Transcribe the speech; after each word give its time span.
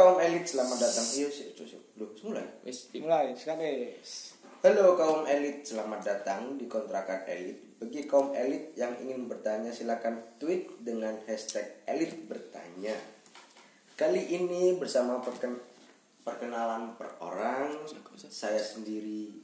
Kaum 0.00 0.16
elit 0.16 0.48
selamat 0.48 0.80
datang. 0.80 1.04
Iya 1.12 1.28
sih, 1.28 1.52
cus. 1.52 1.76
Loh, 2.00 2.08
mulai. 2.24 2.48
Wis 2.64 2.88
Mulai, 2.96 3.36
sekarang. 3.36 3.60
Halo 4.64 4.96
kaum 4.96 5.28
elit, 5.28 5.60
selamat 5.60 6.00
datang 6.00 6.56
di 6.56 6.64
kontrakan 6.64 7.28
elit. 7.28 7.76
Bagi 7.76 8.08
kaum 8.08 8.32
elit 8.32 8.72
yang 8.80 8.96
ingin 8.96 9.28
bertanya 9.28 9.68
silakan 9.68 10.24
tweet 10.40 10.72
dengan 10.80 11.20
hashtag 11.28 11.84
elit 11.84 12.16
bertanya. 12.24 12.96
Kali 13.92 14.24
ini 14.24 14.72
bersama 14.80 15.20
perken- 15.20 15.60
perkenalan 16.24 16.96
per 16.96 17.20
orang, 17.20 17.84
saya 18.16 18.56
sendiri. 18.56 19.36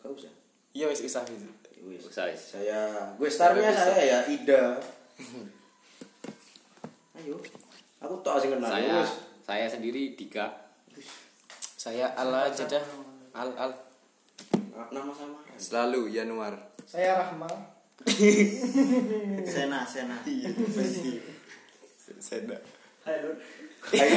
Kau 0.00 0.16
usah. 0.16 0.32
Iya 0.72 0.88
wis 0.88 1.04
usah 1.04 1.28
wis. 1.28 1.44
Wis. 1.84 2.00
Usah, 2.08 2.32
wis. 2.32 2.56
Saya, 2.56 3.12
gue 3.12 3.28
starnya 3.28 3.76
saya 3.76 4.00
ya 4.08 4.18
Ida. 4.24 4.80
Ayo, 7.20 7.36
aku 7.98 8.14
tak 8.22 8.38
asing 8.38 8.54
kenal. 8.54 8.70
saya 8.70 9.02
saya 9.42 9.66
sendiri 9.66 10.14
Dika 10.14 10.46
Saya 11.78 12.10
Ala 12.18 12.50
aja 12.50 12.66
dah. 12.66 12.82
Al 13.38 13.54
Al. 13.54 13.70
Nama 14.90 15.10
samaran. 15.14 15.54
Selalu 15.54 16.10
Januar. 16.10 16.58
Saya 16.82 17.22
Rahma. 17.22 17.46
Sena, 19.46 19.86
Sena. 19.86 20.18
Seda. 22.18 22.58
Halo. 23.06 23.30
Ayo 23.94 24.16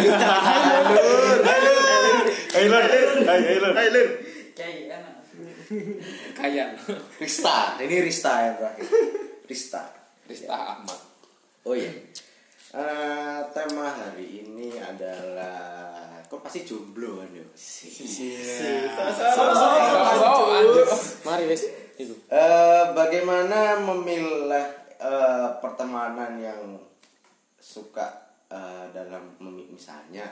Kayak 4.57 4.99
enak. 4.99 5.15
Kayan 6.35 6.75
Rista, 7.21 7.79
ini 7.79 8.03
Rista 8.03 8.33
yang 8.43 8.55
terakhir. 8.59 8.85
Rista. 9.47 9.81
Rista 10.27 10.55
Ahmad 10.55 10.99
Oh 11.63 11.77
iya. 11.77 11.93
Eh, 12.71 13.39
tema 13.51 13.91
hari 13.91 14.47
ini 14.47 14.79
adalah 15.01 16.21
kok 16.29 16.45
pasti 16.45 16.61
jomblo 16.61 17.25
kan 17.25 17.29
ya? 17.33 17.45
Mari 21.25 21.43
wis. 21.49 21.63
Itu. 21.97 22.13
Eh, 22.29 22.85
bagaimana 22.93 23.81
memilah 23.81 24.67
eh, 25.01 25.49
pertemanan 25.57 26.37
yang 26.37 26.77
suka 27.57 28.29
eh, 28.49 28.85
dalam 28.93 29.33
misalnya 29.73 30.29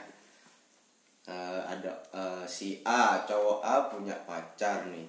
eh, 1.26 1.62
ada 1.66 1.90
eh, 2.14 2.44
si 2.46 2.78
A 2.86 3.26
cowok 3.26 3.60
A 3.62 3.74
punya 3.90 4.14
pacar 4.26 4.86
nih 4.90 5.06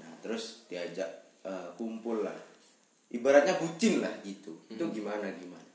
nah 0.00 0.12
terus 0.24 0.64
diajak 0.68 1.08
eh, 1.44 1.68
kumpul 1.76 2.24
lah 2.24 2.36
ibaratnya 3.12 3.56
bucin 3.60 4.00
lah 4.00 4.12
gitu 4.24 4.56
itu 4.72 4.84
gimana 4.92 5.28
gimana 5.36 5.36
gimana 5.36 5.65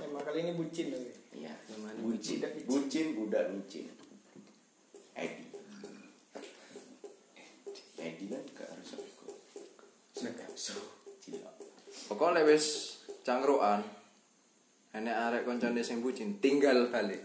Tema 0.00 0.20
kali 0.24 0.38
ini 0.40 0.52
bucin 0.56 0.86
loh. 0.90 1.00
Iya, 1.30 1.52
Gimana? 1.68 1.98
bucin, 2.00 2.36
Budak 2.40 2.52
micin. 2.56 2.66
bucin, 2.66 3.06
budak 3.14 3.44
micin. 3.52 3.84
Edi. 5.14 5.44
Edi 7.96 8.24
kan 8.26 8.42
gak 8.56 8.68
harus 8.72 8.90
aku. 8.96 9.28
Sudah, 10.16 10.48
so. 10.56 10.74
Pokoknya 12.08 12.42
wis 12.42 12.96
cangkruan. 13.22 13.84
Enek 14.90 15.14
arek 15.14 15.42
koncone 15.46 15.86
sing 15.86 16.02
bucin, 16.02 16.42
tinggal 16.42 16.90
balik. 16.90 17.22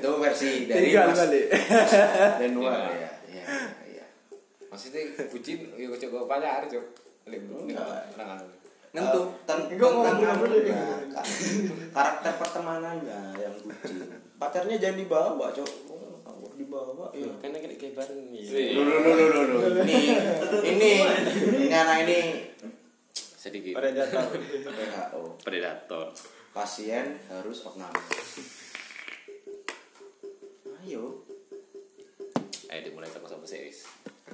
Itu 0.00 0.08
versi 0.16 0.64
dari 0.64 0.88
Tinggal 0.88 1.12
Mas 1.12 1.18
balik. 1.20 1.46
Iya. 1.52 2.80
ya. 2.96 3.10
Iya, 3.28 3.44
iya. 3.92 4.06
maksudnya 4.72 5.04
bucin 5.28 5.68
ya 5.76 5.86
kocok 5.92 6.24
pacar 6.24 6.64
cok 6.64 6.84
Lek, 7.28 7.42
Enggak. 7.44 8.08
Nah, 8.96 9.12
Ngentu. 9.12 9.20
Ten- 9.44 9.68
Gua 9.76 9.90
mau 9.92 10.08
dulu. 10.40 10.58
ka- 11.12 11.28
karakter 11.92 12.32
pertemanannya 12.34 13.20
yang 13.36 13.54
bucin. 13.60 14.08
Pacarnya 14.36 14.76
jangan 14.76 14.96
dibawa, 14.96 15.46
Cok. 15.52 15.70
Oh, 15.92 16.48
dibawa 16.56 17.12
ya. 17.12 17.28
Kan 17.38 17.52
kena 17.52 17.76
kayak 17.76 17.92
bareng 17.92 18.32
nih. 18.32 18.72
Loh, 18.72 18.84
loh, 18.84 18.98
loh, 18.98 19.12
loh, 19.14 19.28
loh, 19.28 19.68
loh. 19.68 19.84
Ini 19.84 20.00
ini 20.64 20.90
ini 21.60 21.66
anak 21.70 22.08
ini 22.08 22.18
sedikit 23.36 23.76
datang. 23.78 24.32
WHO. 24.32 25.20
predator 25.40 26.10
pasien 26.50 27.20
harus 27.28 27.62
opname. 27.62 28.00
Ayo. 30.80 31.20
ayo 32.66 32.80
dimulai 32.82 33.06
toko 33.06 33.26
sama 33.26 33.44
series 33.44 33.86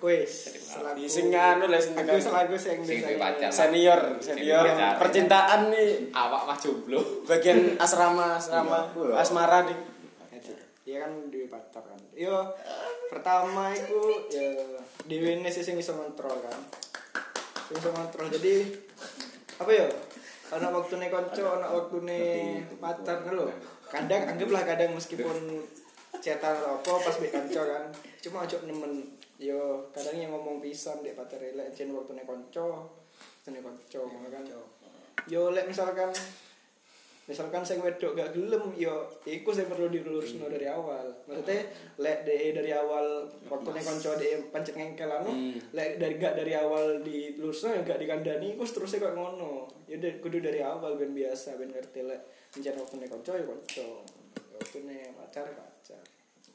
Wis. 0.03 0.51
Sing 1.07 1.31
anu 1.31 1.71
lah 1.71 1.79
sing 1.79 1.95
Aku 1.95 2.19
selaku 2.19 2.59
sing 2.59 2.83
pacar. 3.15 3.47
senior, 3.55 4.19
senior 4.19 4.67
percintaan 4.99 5.71
nih 5.71 6.11
awak 6.11 6.43
mah 6.43 6.59
jomblo 6.59 7.23
bagian 7.23 7.79
asrama 7.79 8.35
asrama 8.43 8.91
Iya. 8.91 9.15
asmara 9.15 9.63
nih. 9.63 9.79
Iya 10.83 11.07
kan 11.07 11.13
di 11.31 11.47
pacar 11.47 11.87
kan. 11.87 12.01
Yo 12.13 12.35
pertama 13.07 13.71
iku 13.71 14.27
ya 14.27 14.51
dhewe 15.07 15.39
sing 15.47 15.79
iso 15.79 15.95
ngontrol 15.95 16.35
kan. 16.43 16.59
Sing 17.71 17.79
iso 17.79 17.95
ngontrol. 17.95 18.27
Jadi 18.27 18.55
apa 19.57 19.71
yo? 19.71 19.87
Ana 20.51 20.69
waktune 20.69 21.07
kanca, 21.07 21.41
ana 21.47 21.71
waktune 21.71 22.21
pacar 22.77 23.23
lho. 23.25 23.47
Kadang 23.87 24.23
anggaplah 24.27 24.67
kadang 24.67 24.99
meskipun 24.99 25.63
cetan 26.19 26.59
apa 26.59 26.91
pas 26.91 27.15
mbek 27.17 27.31
kanca 27.31 27.63
kan. 27.63 27.85
Cuma 28.19 28.43
ojo 28.43 28.57
nemen 28.67 29.07
yo 29.43 29.91
kadang 29.91 30.15
yang 30.15 30.31
ngomong 30.31 30.63
pisan 30.63 31.03
dek 31.03 31.19
pacar 31.19 31.43
elek 31.43 31.75
jen 31.75 31.91
waktune 31.91 32.23
kanca. 32.23 32.63
Waktune 33.43 33.59
kanca 33.59 33.99
ngono 33.99 34.29
kan. 34.31 34.47
Yo 35.27 35.51
lek 35.51 35.67
misalkan 35.67 36.15
misalkan 37.23 37.63
saya 37.63 37.79
wedok 37.79 38.19
gak 38.19 38.35
gelem 38.35 38.75
yo 38.75 39.07
iku 39.27 39.55
saya 39.55 39.67
perlu 39.67 39.91
dilurusno 39.91 40.47
dari 40.47 40.71
awal. 40.71 41.11
Maksudnya 41.27 41.67
lek 41.99 42.23
de 42.23 42.55
dari 42.55 42.71
awal 42.71 43.27
waktu 43.51 43.69
nih 43.75 43.83
konco 43.83 44.11
de 44.15 44.29
pancet 44.55 44.79
ngengkel 44.79 45.11
anu 45.11 45.31
lek 45.75 45.99
dari 45.99 46.15
gak 46.23 46.39
dari 46.39 46.55
awal 46.55 47.03
dilurusno 47.03 47.75
ya 47.75 47.83
gak 47.83 47.99
dikandani 47.99 48.55
iku 48.55 48.63
seterusnya 48.63 49.11
kok 49.11 49.15
ngono. 49.19 49.67
Ya 49.91 49.99
udah 49.99 50.13
kudu 50.23 50.39
dari 50.39 50.63
awal 50.63 50.95
ben 50.95 51.15
biasa 51.15 51.59
ben 51.59 51.75
ngerti 51.75 52.07
lek 52.07 52.21
mencari 52.55 52.79
waktu 52.79 52.95
nih 53.03 53.09
konco 53.11 53.31
ya 53.35 53.45
konco. 53.47 53.89
Waktu 54.55 54.79
nih 54.87 55.01
pacar 55.19 55.51
pacar 55.51 56.12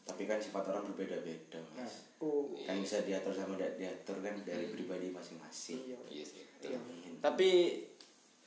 Tapi 0.07 0.23
kan 0.23 0.40
sifat 0.40 0.63
orang 0.72 0.88
berbeda-beda, 0.88 1.59
nah 1.75 1.84
Mas. 1.84 2.07
aku 2.16 2.56
Kan 2.63 2.79
bisa 2.79 3.03
diatur 3.03 3.35
sama 3.35 3.59
tidak 3.59 3.75
diatur 3.75 4.23
kan 4.23 4.40
dari 4.47 4.72
pribadi 4.72 5.12
masing-masing. 5.12 5.84
iya 5.84 6.00
iya 6.07 6.23
sih 6.23 6.47
iya 6.63 6.79
Tapi 7.19 7.50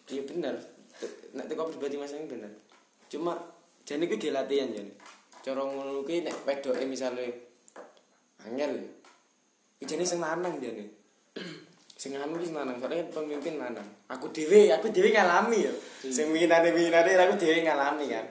iya 0.09 0.23
bener. 0.25 0.57
Nek 1.37 1.47
teko 1.47 1.69
pribadi 1.69 2.01
masing 2.01 2.25
bener. 2.27 2.49
Cuma 3.13 3.37
jane 3.85 4.09
kuwi 4.09 4.17
di 4.17 4.33
latihan 4.33 4.73
jane. 4.73 4.97
Cara 5.45 5.61
ngono 5.61 6.01
kuwi 6.01 6.25
nek 6.25 6.49
wedoke 6.49 6.85
misale 6.89 7.29
angel. 8.41 8.81
Iki 9.77 9.85
jane 9.85 10.05
sing 10.09 10.19
lanang 10.25 10.57
jane. 10.65 10.89
sing 12.01 12.17
anu 12.17 12.41
lanang, 12.41 12.81
soalnya 12.81 13.05
pemimpin 13.13 13.61
lanang. 13.61 13.85
Aku 14.09 14.33
dhewe, 14.33 14.73
aku 14.73 14.89
dhewe 14.89 15.13
ngalami 15.13 15.69
ya. 15.69 15.73
Sing 16.09 16.33
winginane-winginane 16.33 17.13
aku 17.13 17.37
dhewe 17.37 17.61
ngalami 17.61 18.09
kan. 18.09 18.25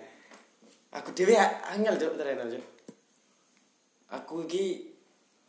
Aku 0.97 1.13
dhewe 1.13 1.37
angel 1.69 1.93
tenan 2.17 2.49
cuk. 2.49 2.78
Aku 4.09 4.45
iki 4.49 4.89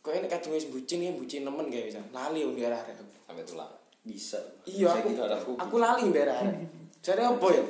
kok 0.01 0.13
nek 0.17 0.29
kadung 0.29 0.53
wis 0.57 0.69
bucin 0.69 1.01
ya 1.01 1.11
bucin 1.13 1.41
nemen 1.45 1.69
kae 1.69 1.89
bisa. 1.89 2.01
Lali 2.13 2.45
wong 2.45 2.57
daerah 2.57 2.81
aku. 2.81 2.93
sampai 3.31 3.47
tulang 3.47 3.71
Bisa. 4.01 4.35
Iya, 4.67 4.91
Bisa 4.91 4.97
aku, 4.99 5.09
gitu. 5.13 5.23
aku 5.55 5.75
lali 5.79 6.09
daerah. 6.11 6.41
Jadi 7.05 7.21
apa 7.25 7.47
ya? 7.49 7.63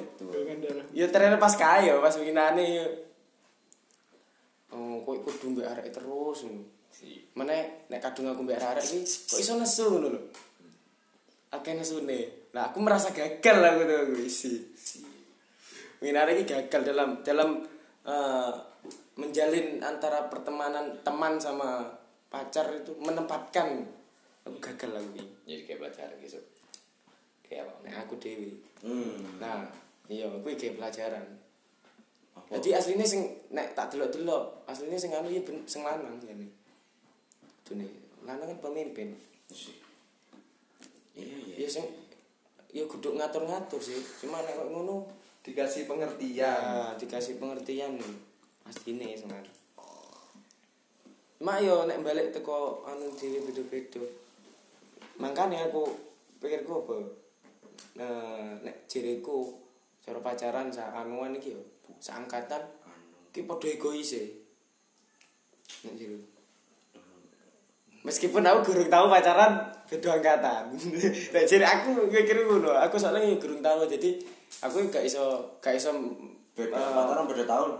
Ya 0.91 1.05
ternyata 1.07 1.39
pas 1.39 1.55
kaya, 1.55 1.95
pas 2.03 2.11
winginane 2.19 2.65
ya. 2.67 2.85
Oh, 4.71 5.03
kok 5.03 5.23
kudu 5.27 5.55
mbek 5.55 5.67
arek 5.67 5.87
terus 5.91 6.47
ngono. 6.47 6.63
Mana 7.35 7.55
nek 7.91 7.99
kadung 7.99 8.31
aku 8.31 8.43
mbek 8.43 8.59
arek 8.59 8.83
iki 8.83 9.03
kok 9.03 9.39
iso 9.39 9.55
nesu 9.59 9.87
ngono 9.91 10.07
lho. 10.15 10.21
Akeh 11.51 11.75
nesune. 11.75 12.47
Nah, 12.55 12.71
aku 12.71 12.79
merasa 12.83 13.11
gagal 13.11 13.57
aku 13.59 13.79
tuh 13.87 13.97
aku 14.07 14.13
isi. 14.23 14.51
Winginane 15.99 16.35
iki 16.39 16.47
gagal 16.47 16.81
dalam 16.91 17.09
dalam 17.23 17.49
eh, 18.07 18.51
menjalin 19.19 19.83
antara 19.83 20.31
pertemanan 20.31 20.95
teman 21.03 21.35
sama 21.35 21.83
pacar 22.31 22.71
itu 22.71 22.95
menempatkan 22.95 23.83
aku 24.47 24.57
gagal 24.57 24.97
aku 24.97 25.09
iki. 25.19 25.25
jadi 25.45 25.61
kayak 25.67 25.79
pelajaran 25.83 26.15
gitu 26.23 26.39
kayak 27.51 27.67
apa 27.67 27.73
Nek 27.83 27.95
aku 28.07 28.15
dewi. 28.15 28.55
Hmm. 28.79 29.43
Nah, 29.43 29.67
iya 30.07 30.23
kuwi 30.39 30.55
kayak 30.55 30.79
pelajaran. 30.79 31.27
Apa? 32.31 32.47
Jadi 32.55 32.71
aslinya 32.71 33.03
sing 33.03 33.27
nek 33.51 33.75
tak 33.75 33.91
delok-delok, 33.91 34.63
aslinya 34.63 34.95
sing 34.95 35.11
anu 35.11 35.27
ya 35.27 35.43
sing 35.67 35.83
lanang 35.83 36.15
jane. 36.23 36.47
Dene, 37.67 37.91
lanang 38.23 38.55
kan 38.55 38.71
pemimpin. 38.71 39.19
Iya, 41.11 41.35
iya. 41.51 41.55
Ya 41.59 41.67
sing 41.67 41.83
ya 42.71 42.87
kudu 42.87 43.19
ngatur-ngatur 43.19 43.83
sih. 43.83 43.99
Cuma 44.23 44.39
nek 44.47 44.55
kok 44.55 44.71
ngono 44.71 45.19
Dikasih 45.41 45.89
pengertian. 45.89 46.37
ya 46.37 46.53
dikasih 46.95 47.35
pengertian 47.41 47.99
nih. 47.99 48.15
Pastine 48.63 49.17
anu. 49.17 49.51
Mak 51.41 51.57
yo 51.65 51.89
nek 51.89 52.05
balik 52.05 52.29
teko 52.35 52.85
anu 52.85 53.09
dhewe 53.17 53.41
beda-beda. 53.49 54.03
Makanya 55.17 55.69
aku 55.69 55.89
pikirku 56.37 56.85
apa? 56.85 56.97
Nah, 57.97 58.57
nek 58.61 58.85
jeriku 58.85 59.61
cara 60.01 60.17
pacaran 60.17 60.73
sak 60.73 60.89
anuan 60.97 61.37
iki 61.37 61.53
yo 61.53 61.61
seangkatan 62.01 62.61
ki 63.29 63.45
padha 63.45 63.69
egois 63.69 64.11
e 64.17 64.23
nek 65.85 65.93
jero 65.93 66.17
meskipun 68.01 68.41
aku 68.41 68.73
gurung 68.73 68.89
tahu 68.89 69.05
pacaran 69.13 69.61
beda 69.85 70.09
angkatan 70.17 70.63
nek 71.33 71.43
jero 71.45 71.65
aku 71.69 72.09
mikir 72.09 72.37
ngono 72.49 72.73
aku 72.73 72.97
soalnya 72.97 73.29
gurung 73.37 73.61
tahu 73.61 73.85
jadi 73.85 74.17
aku 74.65 74.89
gak 74.89 75.05
iso 75.05 75.53
gak 75.61 75.77
iso 75.77 75.93
beda 76.57 76.73
eh, 76.73 76.91
pacaran 76.97 77.29
beda 77.29 77.45
tahun 77.45 77.71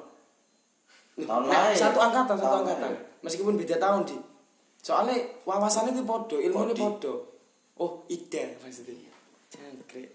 tahun 1.20 1.44
Nek 1.48 1.52
lain. 1.52 1.76
Satu 1.78 2.00
angkatan 2.00 2.36
satu 2.40 2.46
Tahun 2.48 2.60
angkatan. 2.64 2.92
lain. 2.92 3.00
meskipun 3.22 3.54
beda 3.60 3.76
tahun 3.78 4.02
di. 4.08 4.18
Soalnya 4.82 5.16
wawasannya 5.46 5.94
itu 5.94 6.04
podo 6.08 6.38
ilmu 6.42 6.66
ini 6.66 6.74
Kodi. 6.74 6.82
podo 6.82 7.14
oh 7.78 7.92
ida 8.10 8.44
maksudnya. 8.64 9.12
Jangkrik. 9.52 10.10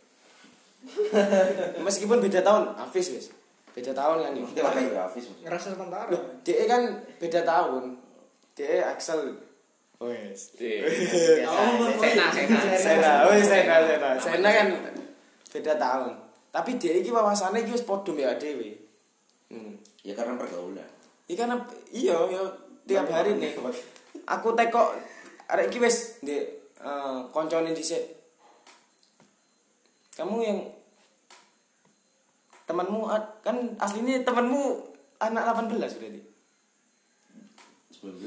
Meskipun 1.87 2.19
beda 2.23 2.41
tahun 2.43 2.75
Hafiz 2.79 3.11
wis. 3.15 3.27
Beda 3.75 3.93
tahun 3.93 4.23
kan 4.23 4.33
ya 4.35 4.47
grafis 4.91 5.29
maksudnya. 5.29 5.45
ngerasa 5.51 5.67
sementara 5.75 6.07
loh 6.11 6.23
dia 6.43 6.65
kan 6.67 6.83
beda 7.21 7.41
tahun. 7.45 7.85
Dia 8.57 8.89
Axel. 8.91 9.37
Wes. 9.97 10.53
Sena, 10.57 12.27
Sena. 12.33 12.59
Sena. 12.77 13.13
Wes 13.29 13.45
Sena 13.49 13.77
Sena. 13.85 14.09
Sena. 14.19 14.49
Kan 14.51 14.69
beda 15.53 15.75
tahun. 15.77 16.13
Tapi 16.51 16.71
dia 16.81 16.97
ini 16.97 17.13
wawasannya 17.13 17.69
itu 17.69 17.77
podo 17.85 18.17
ya 18.17 18.33
dewi 18.41 18.87
hmm. 19.53 19.75
Ya 20.07 20.15
karena 20.15 20.39
pergaulan 20.39 20.87
Iya 21.27 21.43
karena 21.43 21.59
iya 21.91 22.15
yo 22.15 22.43
tiap 22.87 23.11
hari 23.11 23.35
nih. 23.35 23.59
Aku 24.31 24.55
tekok 24.55 24.95
arek 25.51 25.75
iki 25.75 25.83
wis 25.83 26.23
ndek 26.23 26.43
eh 26.79 27.19
koncone 27.35 27.75
dhisik. 27.75 28.15
Kamu 30.15 30.39
yang 30.39 30.63
temanmu 32.63 33.11
ad- 33.11 33.43
kan 33.43 33.75
aslinya 33.83 34.23
temanmu 34.23 34.87
anak 35.19 35.51
18 35.51 35.99
berarti. 35.99 36.21
19 37.91 38.23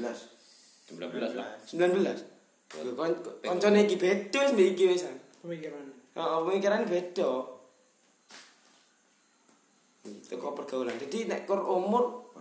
19 0.92 1.32
lah. 1.40 1.48
19. 1.64 2.84
Yo 2.84 2.92
kon 2.92 3.16
koncone 3.40 3.88
iki 3.88 3.96
beda 3.96 4.38
wis 4.44 4.52
mbek 4.52 4.68
iki 4.76 4.84
wis. 4.92 5.08
pemikiran 5.40 5.88
Heeh, 6.12 6.38
pemikiran 6.44 6.84
beda. 6.84 7.28
Itu 10.00 10.34
kok 10.34 10.56
pergaulan. 10.56 10.96
Jadi 10.96 11.28
nek 11.28 11.44
kur 11.44 11.60
umur 11.60 12.32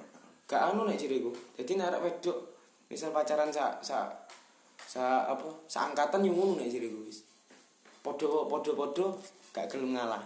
gak 0.46 0.72
anu 0.72 0.88
nek 0.88 0.96
ciriku. 0.96 1.30
Jadi 1.54 1.76
nek 1.76 1.92
arek 1.92 2.02
wedok 2.08 2.38
misal 2.88 3.12
pacaran 3.12 3.52
sa 3.52 3.78
sa 3.84 4.08
sa 4.80 5.28
apa? 5.28 5.46
Seangkatan 5.68 6.24
yo 6.24 6.32
ngono 6.34 6.58
nek 6.58 6.72
ciriku 6.72 7.04
wis. 7.04 7.22
Padha 8.00 8.26
padha 8.48 8.72
padha 8.74 9.06
gak 9.52 9.68
gelem 9.68 9.94
ngalah. 9.94 10.24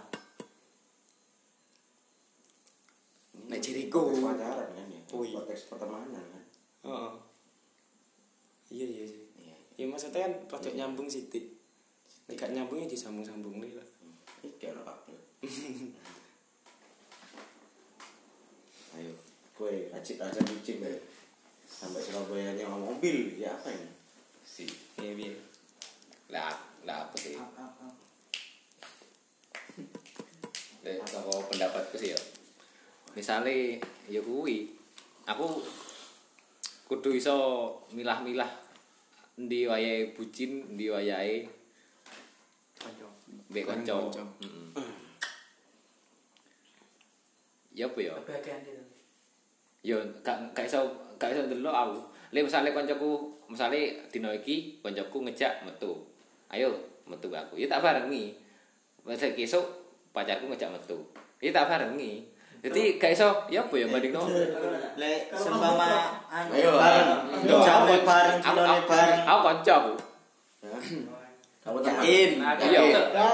Nek 3.50 3.60
ciriku. 3.60 4.14
Pacaran 4.14 4.68
kan 4.70 4.86
ya 4.88 5.00
Oh, 5.14 5.22
iya. 5.22 5.38
konteks 5.38 5.70
pertemanan 5.70 6.10
kan 6.26 6.42
Heeh. 6.82 7.12
Iya 8.72 8.86
iya 8.88 9.04
sih. 9.06 9.22
iya 9.38 9.54
Ya 9.74 9.84
maksudnya 9.86 10.26
kan 10.26 10.32
rada 10.50 10.70
nyambung 10.70 11.06
sithik. 11.06 11.54
Nek 12.26 12.34
gak 12.34 12.50
nyambung 12.50 12.82
ya 12.82 12.86
disambung-sambung 12.88 13.58
lah. 13.60 13.86
iki 14.42 14.68
kabel 14.68 15.16
kue 19.64 19.88
racik 19.88 20.20
aja 20.20 20.44
bucin 20.44 20.84
deh 20.84 21.00
sampai 21.64 22.04
Surabaya 22.04 22.52
ngomong 22.68 23.00
mobil 23.00 23.40
ya 23.40 23.48
apa 23.48 23.72
ini 23.72 23.88
Si. 24.44 24.68
Iya. 25.00 25.32
Lah, 26.28 26.52
lah 26.84 27.08
apa 27.08 27.16
sih? 27.16 27.32
Lek 30.84 31.00
saka 31.08 31.32
pendapatku 31.48 31.96
sih 31.96 32.12
ya. 32.12 32.20
Misale 33.16 33.80
ya 34.06 34.20
kuwi 34.20 34.68
aku 35.24 35.64
kudu 36.84 37.16
iso 37.16 37.36
milah-milah 37.96 38.52
ndi 39.40 39.64
wayahe 39.64 40.12
bucin, 40.12 40.76
ndi 40.76 40.92
wayahe 40.92 41.48
mbek 43.48 43.64
kanca. 43.64 43.96
Kanca. 43.96 44.22
Heeh. 44.44 44.92
Ya 47.74 47.88
apa 47.88 47.98
ya? 47.98 48.14
Kebahagiaan 48.22 48.60
itu. 48.62 48.93
Yo 49.84 50.00
gak 50.24 50.56
gak 50.56 50.64
iso 50.64 50.80
gak 51.20 51.36
iso 51.36 51.44
ndelok 51.44 51.76
aku. 51.76 51.98
Lek 52.32 52.48
misale 52.48 52.72
kancaku, 52.72 53.28
misale 53.52 54.00
dina 54.08 54.32
iki 54.32 54.80
kancaku 54.80 55.28
ngejak 55.28 55.60
metu. 55.68 55.92
Ayo 56.48 56.72
metu 57.04 57.28
aku. 57.28 57.60
Ya 57.60 57.68
tak 57.68 57.84
barengi. 57.84 58.32
Masa 59.04 59.28
esuk 59.28 59.64
pacarku 60.16 60.48
ngejak 60.48 60.72
metu. 60.72 61.04
Ya 61.44 61.52
tak 61.52 61.68
barengi. 61.68 62.24
Jadi 62.64 62.96
gak 62.96 63.12
iso 63.12 63.28
ya 63.52 63.60
apa 63.60 63.74
ya 63.76 63.86
bandingno. 63.92 64.24
Lek 64.96 65.28
sembama 65.36 66.16
anu 66.32 66.56
Ayo, 66.56 66.72
bareng. 66.80 67.08
Jamu 67.44 67.94
bareng, 68.08 68.38
aku, 68.40 68.88
bareng. 68.88 69.20
aku 69.20 69.40
kanca 69.44 69.74
aku. 69.84 69.94
kamu 71.64 71.78
teman 71.80 72.04
Yakin. 72.04 72.30
Iya, 72.60 72.80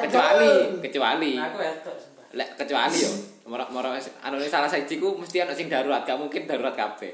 kecuali 0.06 0.50
kecuali 0.78 1.30
ya 1.34 1.46
sumpah. 1.50 2.26
lek 2.30 2.50
kecuali 2.54 2.94
yo 2.94 3.10
moro-moro 3.50 3.90
anu 4.22 4.38
salah 4.46 4.70
siji 4.70 5.02
ku 5.02 5.18
mesti 5.18 5.42
ana 5.42 5.50
sing 5.50 5.66
darurat, 5.66 6.06
gak 6.06 6.14
mungkin 6.14 6.46
darurat 6.46 6.78
kabeh. 6.78 7.10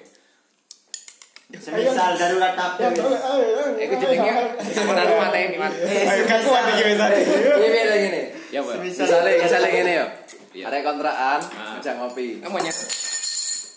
Semisal 1.56 2.12
darurat 2.21 2.53
kabeh. 2.53 2.93
Iku 3.81 3.94
jenenge 3.97 4.33
ora 4.85 5.03
mateni 5.17 5.56
mat. 5.56 5.73
Ayo 5.73 6.23
gak 6.29 6.41
kuat 6.44 6.65
iki 6.77 6.83
wis. 6.93 6.99
Ini 7.00 7.67
beda 7.73 7.94
gini. 7.97 8.23
Ya 8.53 8.61
apa? 8.61 8.73
Misalnya, 8.83 9.31
misalnya 9.41 9.69
gini 9.73 9.93
ya. 9.97 10.06
Iya. 10.56 10.65
Ada 10.73 10.77
kontrakan, 10.85 11.41
Ah. 11.56 11.77
ngajak 11.77 11.94
ngopi. 12.00 12.41
Kamu 12.41 12.56
nya 12.61 12.73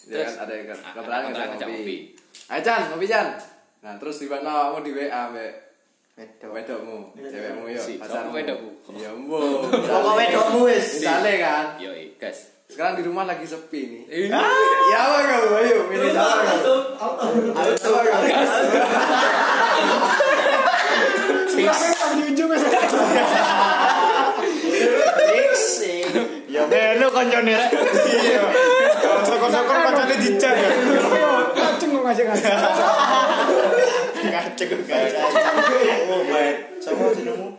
Ya 0.10 0.26
kan 0.26 0.34
ada 0.48 0.54
Ah, 0.56 0.92
kontrakan 0.98 1.22
ngajak 1.32 1.46
ngajak 1.56 1.68
ngopi. 1.72 1.98
Ayo 2.50 2.62
Chan, 2.66 2.82
ngopi 2.92 3.06
Chan. 3.08 3.28
Nah, 3.80 3.96
terus 3.96 4.20
tiba-tiba 4.20 4.52
kamu 4.76 4.80
di 4.84 4.92
WA 4.92 5.22
mbek 5.32 5.52
Wedok. 6.20 6.52
wedokmu, 6.52 7.16
cewekmu 7.16 7.64
yo, 7.72 7.80
Si, 7.80 7.96
pacarmu. 7.96 8.36
wedokku? 8.36 8.92
Ya 8.92 9.08
mbok. 9.16 9.72
Pokok 9.72 10.16
wedokmu 10.20 10.68
wis. 10.68 11.00
Misalnya 11.00 11.32
kan, 11.40 11.66
Yo, 11.80 11.96
gas. 12.20 12.60
sekarang 12.68 13.00
di 13.00 13.08
rumah 13.08 13.24
lagi 13.24 13.48
sepi 13.48 13.82
nih. 13.88 14.04
Ya 14.28 15.00
apa 15.00 15.18
kamu? 15.24 15.50
Ayo, 15.58 15.78
milih 15.88 16.12
siapa 16.12 16.36
kamu? 16.44 17.56
Ayo, 17.56 17.74
siapa 17.74 18.00
kamu? 18.04 18.28
di 22.12 22.24
ujung 22.28 22.50
wis 22.52 22.64
Ya 26.50 26.62
melu 26.66 27.08
koncone 27.10 27.54
rek. 27.54 27.72
Iya. 27.72 28.44
Sokor-sokor 29.24 29.78
pacarnya 29.80 30.18
dijak 30.18 30.52
ya. 30.52 30.70
kacung 31.56 31.90
kok 31.94 32.04
ngasih 32.04 32.26
oh 36.12 36.22
baik 36.28 36.56
sama 36.84 37.14
jenengmu 37.16 37.50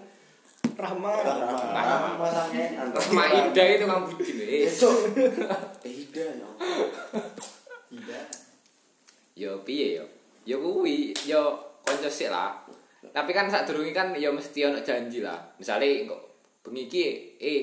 Rahma 0.80 1.12
Rahma 1.20 2.26
sangean 2.28 2.88
Maida 3.12 3.64
itu 3.64 3.84
kan 3.84 4.00
bucin 4.04 4.40
eh. 4.40 4.64
Eh, 4.64 5.92
Ida 5.92 6.24
ya. 6.24 8.20
Yo 9.36 9.60
piye 9.64 10.00
yo? 10.00 10.04
Yo 10.44 10.56
kuwi 10.60 11.12
yo 11.28 11.56
kanca 11.84 12.08
sik 12.08 12.32
lah. 12.32 12.64
Tapi 13.12 13.30
kan 13.32 13.48
sak 13.48 13.68
durunge 13.68 13.92
kan 13.92 14.12
yo 14.16 14.32
mesti 14.32 14.68
ono 14.68 14.80
janji 14.80 15.20
lah. 15.20 15.36
Misale 15.60 16.08
kok 16.08 16.20
bengi 16.64 16.88
iki 16.88 17.04
eh 17.40 17.60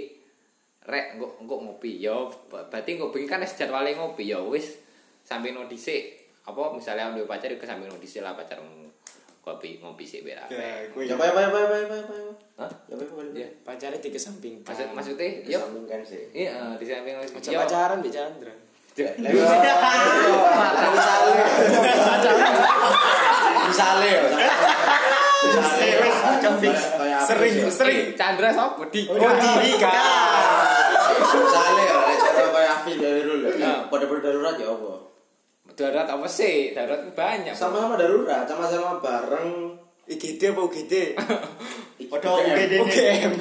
rek 0.87 1.17
engko 1.17 1.37
engko 1.43 1.55
ngopi 1.67 2.01
yo 2.01 2.31
berarti 2.49 2.97
engko 2.97 3.13
bengi 3.13 3.27
kan 3.29 3.43
wis 3.43 3.53
jadwale 3.59 3.93
ngopi 3.93 4.23
yo 4.25 4.49
wis 4.49 4.79
sampe 5.21 5.51
no 5.51 5.67
dhisik 5.67 6.31
apa 6.47 6.71
misalnya 6.71 7.11
duwe 7.11 7.27
pacar 7.27 7.51
sampe 7.59 7.85
no 7.85 7.99
dhisik 7.99 8.23
lah 8.23 8.33
pacarmu 8.33 8.86
kopi 9.47 9.79
ngopi 9.79 10.03
sik 10.03 10.27
berak. 10.27 10.51
Ya, 10.51 10.83
Ya 10.91 11.15
apa 11.15 11.31
apa 11.31 11.39
apa 11.47 11.59
apa 11.63 11.75
apa 11.79 11.95
apa. 12.03 12.15
Hah? 12.59 12.67
Ya 12.91 12.99
apa 12.99 13.07
apa. 13.07 13.23
Iya. 13.31 13.47
Pacarnya 13.63 14.03
dikesampingkan. 14.03 14.67
Maksud 14.67 14.91
maksudnya 14.91 15.47
yo 15.47 15.63
Disambungkan 15.63 16.03
sih. 16.03 16.27
iya 16.35 16.75
di 16.75 16.83
samping 16.83 17.15
Aja 17.15 17.63
pacaran 17.63 18.03
Mbak 18.03 18.11
Chandra. 18.11 18.51
Misalnya 23.67 24.09
ya. 27.07 27.19
Sering 27.23 27.55
sering. 27.71 28.11
Chandra 28.19 28.51
sapa 28.51 28.83
di? 28.91 29.07
Oh 29.07 29.15
diri 29.15 29.71
kan. 29.79 29.95
Misalnya 31.17 31.83
ya, 31.83 31.95
ada 31.95 32.15
cara 32.19 32.47
kayak 32.51 32.71
Afif 32.81 32.95
dari 32.99 33.21
dulu. 33.23 33.47
Pada 33.87 34.05
berdarurat 34.09 34.55
ya 34.59 34.67
apa? 34.75 35.06
Darurat 35.77 36.09
apa 36.09 36.25
sih? 36.25 36.73
Darurat 36.73 37.05
banyak. 37.13 37.53
Sama-sama 37.53 37.93
darurat, 37.95 38.49
sama-sama 38.49 38.97
bareng. 38.97 39.77
IGD 40.09 40.41
apa 40.49 40.61
UGD? 40.65 40.93
Padha 42.09 42.29
UGD. 42.33 42.73
UGM. 42.81 43.31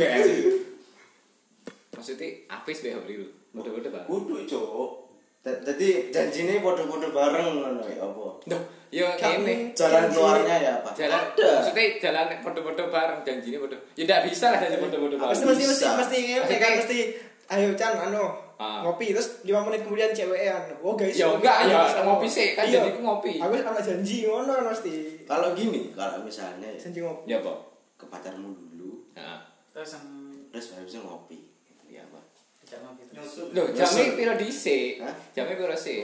Maksudnya 1.97 2.29
apis 2.53 2.85
be 2.85 2.93
lu. 2.93 3.25
Udah-udah 3.57 3.89
Pak. 3.89 4.03
Kudu, 4.05 4.45
Cuk. 4.45 5.09
Da- 5.41 5.63
Jadi 5.63 6.11
janjine 6.11 6.59
padha-padha 6.59 7.09
bareng 7.09 7.49
ngono 7.57 7.83
ya 7.87 8.03
apa? 8.03 8.27
Duh, 8.45 8.63
yo 8.91 9.07
kene. 9.15 9.71
Jalan 9.73 10.11
keluarnya 10.11 10.57
ya 10.59 10.73
apa? 10.83 10.91
Jalan 10.93 11.23
Ada. 11.33 11.49
maksudnya 11.63 11.85
jalan 12.03 12.27
foto-foto 12.43 12.83
bareng 12.91 13.21
janjinya 13.23 13.59
foto. 13.63 13.77
Ya 13.95 14.03
enggak 14.05 14.23
bisa 14.27 14.51
lah 14.51 14.59
janji 14.59 14.77
foto-foto 14.77 15.15
bareng. 15.17 15.39
Mesti 15.39 15.65
mesti 15.65 15.87
mesti 15.87 16.19
mesti 16.37 16.55
kan 16.59 16.73
mesti 16.83 16.99
ayo 17.47 17.69
Chan 17.79 17.95
anu 17.95 18.27
Ah. 18.57 18.81
ngopi 18.81 19.13
terus 19.13 19.45
5 19.45 19.53
menit 19.63 19.85
kemudian 19.85 20.11
cewekan 20.11 20.73
oh 20.81 20.97
guys 20.97 21.13
Ya 21.13 21.29
enggak, 21.29 21.69
ya, 21.69 22.01
ngopi 22.01 22.25
sih, 22.25 22.57
kan 22.57 22.65
Iya. 22.65 22.81
jadi 22.81 22.89
aku 22.91 23.01
ngopi. 23.01 23.33
aku 23.37 23.53
anak 23.55 23.85
janji 23.85 24.25
ngono 24.25 24.49
kan 24.51 24.65
pasti 24.71 24.93
Kalau 25.23 25.53
gini, 25.53 25.93
kalau 25.93 26.25
misalnya 26.25 26.65
ya, 26.67 26.79
janji 26.79 27.01
ngopi 27.01 27.29
Ya, 27.29 27.39
Pak. 27.39 27.59
ke 27.97 28.05
pacarmu 28.07 28.49
dulu, 28.49 29.05
Nah. 29.13 29.45
terus 29.71 29.93
yang 29.93 30.07
terus 30.49 30.73
habisnya 30.73 31.01
ngopi. 31.01 31.53
Ya, 31.87 32.01
Pak. 32.09 32.25
terus 32.59 32.81
Nyusup. 33.13 33.47
Loh, 33.53 33.67
jamnya 33.71 34.13
piro 34.13 34.35
dhisik? 34.35 35.05
Jamnya 35.33 35.55
piro 35.55 35.73
sih? 35.73 36.01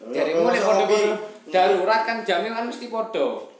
Dari 0.00 0.30
Oh, 0.32 0.42
mulai 0.42 0.58
podo-podo 0.58 1.14
darurat 1.48 2.02
kan 2.02 2.22
jamnya 2.22 2.50
kan 2.52 2.64
mesti 2.64 2.86
podo. 2.86 3.50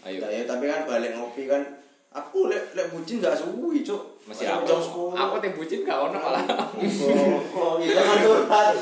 Ayo. 0.00 0.18
Ya, 0.20 0.28
ya, 0.32 0.42
tapi 0.46 0.64
kan 0.64 0.86
balik 0.86 1.12
ngopi 1.12 1.44
kan 1.44 1.62
aku 2.10 2.50
lek 2.50 2.74
lek 2.74 2.90
bucin 2.90 3.22
gak 3.22 3.38
suwi, 3.38 3.86
Cuk. 3.86 4.02
Masih 4.26 4.50
aku. 4.50 4.66
jam 4.66 4.78
10. 4.82 5.14
Aku 5.14 5.34
teh 5.38 5.50
bucin 5.54 5.86
gak 5.86 5.98
ono 6.10 6.18
malah. 6.18 6.42
Oh, 6.42 7.38
oh, 7.54 7.74
iya 7.78 8.02
kan 8.02 8.18
curhat. 8.18 8.74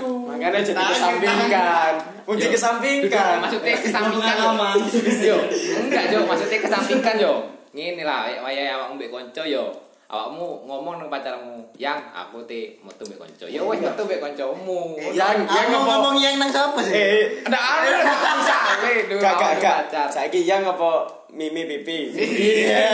Makanya 0.00 0.60
jadi 0.64 0.80
kesampingkan. 0.80 1.92
Yo. 2.24 2.48
kesampingkan. 2.48 3.36
Maksudnya 3.44 3.76
kesampingkan 3.76 4.36
yo. 4.40 5.38
Enggak 5.84 6.04
yo, 6.08 6.18
maksudnya 6.24 6.58
kesampingkan 6.64 7.14
yo. 7.20 7.34
Ngene 7.76 8.02
lah, 8.02 8.26
wayahe 8.42 8.72
awakmu 8.72 8.96
mbek 8.96 9.12
kanca 9.12 9.44
yo. 9.44 9.68
Awakmu 10.10 10.66
ngomong 10.66 10.98
nang 10.98 11.06
pacarmu, 11.06 11.62
"Yang 11.78 12.02
aku 12.10 12.42
te 12.42 12.74
metu 12.82 13.06
mbek 13.06 13.20
kanca." 13.22 13.46
Ya 13.46 13.62
wis 13.62 13.78
metu 13.78 14.02
mbek 14.08 14.18
kancamu. 14.18 14.98
Yang 14.98 15.46
yang 15.46 15.68
apa? 15.70 15.78
ngomong 15.86 16.16
yang 16.18 16.34
nang 16.40 16.50
siapa 16.50 16.80
sih? 16.82 16.96
Eh, 16.96 17.46
Ndak 17.46 17.62
ada 17.62 17.88
dulu 19.06 19.22
gak 19.22 19.34
gak 19.62 19.78
gak. 19.92 20.06
Saiki 20.10 20.42
yang 20.42 20.66
apa 20.66 21.19
mimi 21.38 21.62
pipi? 21.66 22.10
Iya. 22.14 22.90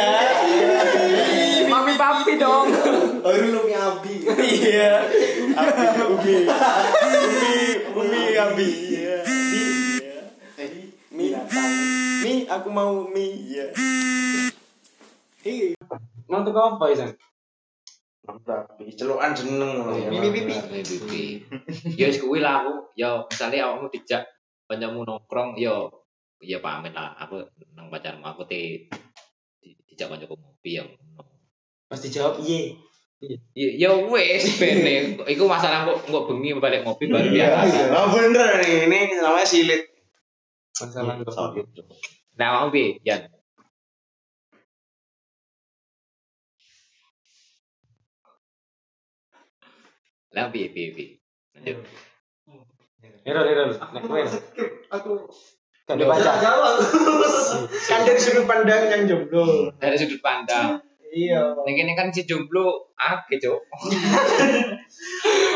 Mami 1.73 1.93
papi 1.97 2.33
dong. 2.37 2.69
Baru 3.25 3.45
lu 3.53 3.61
miabi. 3.65 4.15
Iya. 4.29 4.93
Abi, 5.57 5.85
umi. 6.05 6.37
Umi, 6.45 7.57
umi 7.97 8.21
abi. 8.37 8.69
Iya. 8.93 9.19
Mi, 11.17 11.33
mi, 12.21 12.33
aku 12.45 12.69
mau 12.69 13.09
mi. 13.09 13.27
Iya. 13.49 13.73
Hei, 15.41 15.73
tuh 16.29 16.53
apa 16.53 16.85
Isan? 16.93 17.11
Mantap. 18.27 18.77
Celukan 18.99 19.33
jeneng 19.33 19.87
pipi. 20.13 20.13
Mimi 20.13 20.29
pipi. 20.85 21.25
Ya 21.97 22.11
wis 22.13 22.21
kuwi 22.21 22.45
lah 22.45 22.67
aku. 22.67 22.93
Ya 22.99 23.25
misale 23.25 23.63
awakmu 23.63 23.89
dijak 23.89 24.29
kancamu 24.67 25.07
nongkrong 25.07 25.55
ya 25.55 25.87
ya 26.43 26.59
pamit 26.61 26.93
lah 26.93 27.17
aku 27.17 27.41
nang 27.73 27.89
pacarmu 27.89 28.25
aku 28.25 28.45
di- 28.49 28.87
dijak 29.89 30.13
kancaku 30.13 30.37
ngopi 30.37 30.79
ya. 30.79 30.85
Pas 31.89 32.01
dijawab 32.01 32.43
iya. 32.45 32.77
Ya 33.57 33.69
ya 33.81 33.91
wis 34.13 34.61
bene. 34.61 35.17
Iku 35.25 35.49
masalah 35.49 35.89
kok 35.89 36.05
kok 36.05 36.25
bengi 36.29 36.53
balik 36.61 36.85
ngopi 36.85 37.09
baru 37.09 37.33
Iya, 37.33 37.49
biasa. 37.65 37.79
Oh 37.97 38.07
bener 38.13 38.61
ini 38.61 39.17
namanya 39.17 39.49
silit. 39.49 39.89
Masalah 40.77 41.17
Sorry. 41.33 41.65
Nah, 42.37 42.49
mau 42.53 42.69
bi, 42.69 43.01
Yan. 43.01 43.33
Lah 50.37 50.47
bi 50.53 50.69
bi 50.75 50.85
bi. 50.93 51.05
Lanjut. 51.57 51.81
Ero, 53.25 53.41
ero. 53.47 53.63
Nek 53.73 54.03
kowe. 54.05 54.21
Aku 54.93 55.13
Kan 55.87 55.97
dibaca. 56.03 56.33
jawab. 56.43 56.75
kan 57.91 58.01
dari 58.03 58.19
sudut 58.19 58.45
pandang 58.45 58.91
yang 58.91 59.03
jomblo. 59.07 59.71
Dari 59.79 59.95
sudut 59.95 60.19
pandang. 60.19 60.83
Iya. 61.15 61.55
Ning 61.63 61.75
kene 61.79 61.95
kan 61.95 62.11
si 62.11 62.27
jomblo 62.27 62.91
akeh, 62.99 63.39
Cuk. 63.39 63.61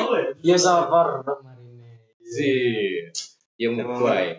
Oh, 0.07 0.15
Ya 0.41 0.55
ya. 0.55 0.57
sabar 0.57 1.21
marine. 1.27 1.99
Si. 2.23 2.51
Yang 3.59 3.83
mubai. 3.85 4.39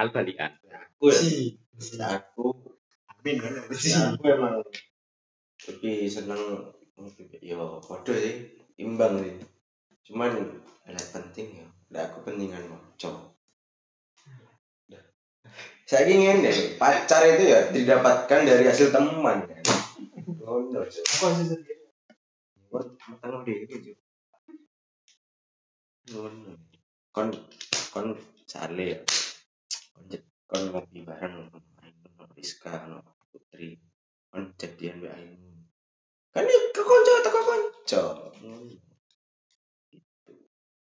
Al 0.00 0.08
balian. 0.10 0.52
Aku 0.96 1.12
ya. 1.12 1.16
Si. 1.20 1.60
Aku 2.00 2.56
Amin. 3.12 3.36
aku 3.42 4.24
emang 4.30 4.62
lebih 5.66 6.06
seneng 6.06 6.38
yo 7.42 7.82
podo 7.82 8.14
sih 8.14 8.54
imbang 8.78 9.18
sih 9.18 9.34
cuman 10.06 10.30
ada 10.86 11.02
penting 11.10 11.58
ya 11.58 11.66
ada 11.90 12.06
aku 12.06 12.22
pentingan 12.22 12.70
moco 12.70 13.35
saya 15.86 16.10
ingin 16.10 16.42
deh 16.42 16.74
pacar 16.82 17.22
itu 17.30 17.44
ya 17.46 17.70
didapatkan 17.70 18.42
dari 18.42 18.66
hasil 18.66 18.90
teman 18.90 19.46
kan 19.46 19.62
kon 27.14 27.28
kon 27.94 28.08
sale 28.46 28.84
ya. 28.92 28.98
Kon 29.94 30.10
kon 30.46 30.62
ngopi 30.74 31.02
bareng 31.06 31.50
no 32.18 32.24
Rizka 32.36 32.86
no 32.90 33.00
Putri. 33.32 33.78
Kon 34.30 34.52
jadian 34.60 35.00
Ainu 35.06 35.56
kan 36.36 36.44
ya 36.44 36.60
ke 36.74 36.82
konco 36.84 37.12
teko 37.24 37.40
konco 37.48 38.02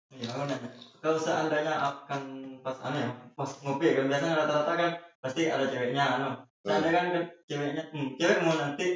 Ya, 0.08 0.32
nah, 0.32 0.60
kalau 1.04 1.20
seandainya 1.20 1.74
akan 1.76 2.22
pas 2.64 2.80
anu 2.88 2.98
ya, 3.04 3.12
pas 3.36 3.52
ngopi 3.60 3.92
kan 3.92 4.08
biasanya 4.08 4.40
rata-rata 4.40 4.74
kan 4.80 4.92
pasti 5.20 5.52
ada 5.52 5.68
ceweknya 5.68 6.04
anu. 6.16 6.30
Seandainya 6.64 6.96
kan 6.96 7.08
ke- 7.12 7.32
ceweknya, 7.52 7.84
hmm, 7.92 8.16
cewek 8.16 8.40
mau 8.42 8.56
nanti 8.56 8.88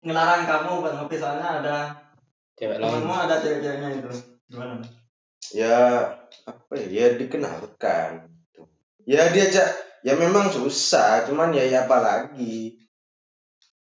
ngelarang 0.00 0.42
kamu 0.46 0.70
buat 0.80 0.94
ngopi 0.96 1.16
soalnya 1.18 1.48
ada 1.60 1.76
Cewek 2.56 2.76
temenmu 2.78 3.12
ada 3.12 3.36
cewek-ceweknya 3.42 3.88
itu. 3.98 4.10
Gimana? 4.48 4.82
ya 5.50 6.06
apa 6.46 6.72
ya 6.78 6.86
ya 6.86 7.06
dikenalkan 7.18 8.30
ya 9.02 9.34
diajak 9.34 9.66
ya 10.06 10.14
memang 10.14 10.46
susah 10.46 11.26
cuman 11.26 11.50
ya 11.50 11.66
ya 11.66 11.90
apa 11.90 11.98
lagi 11.98 12.78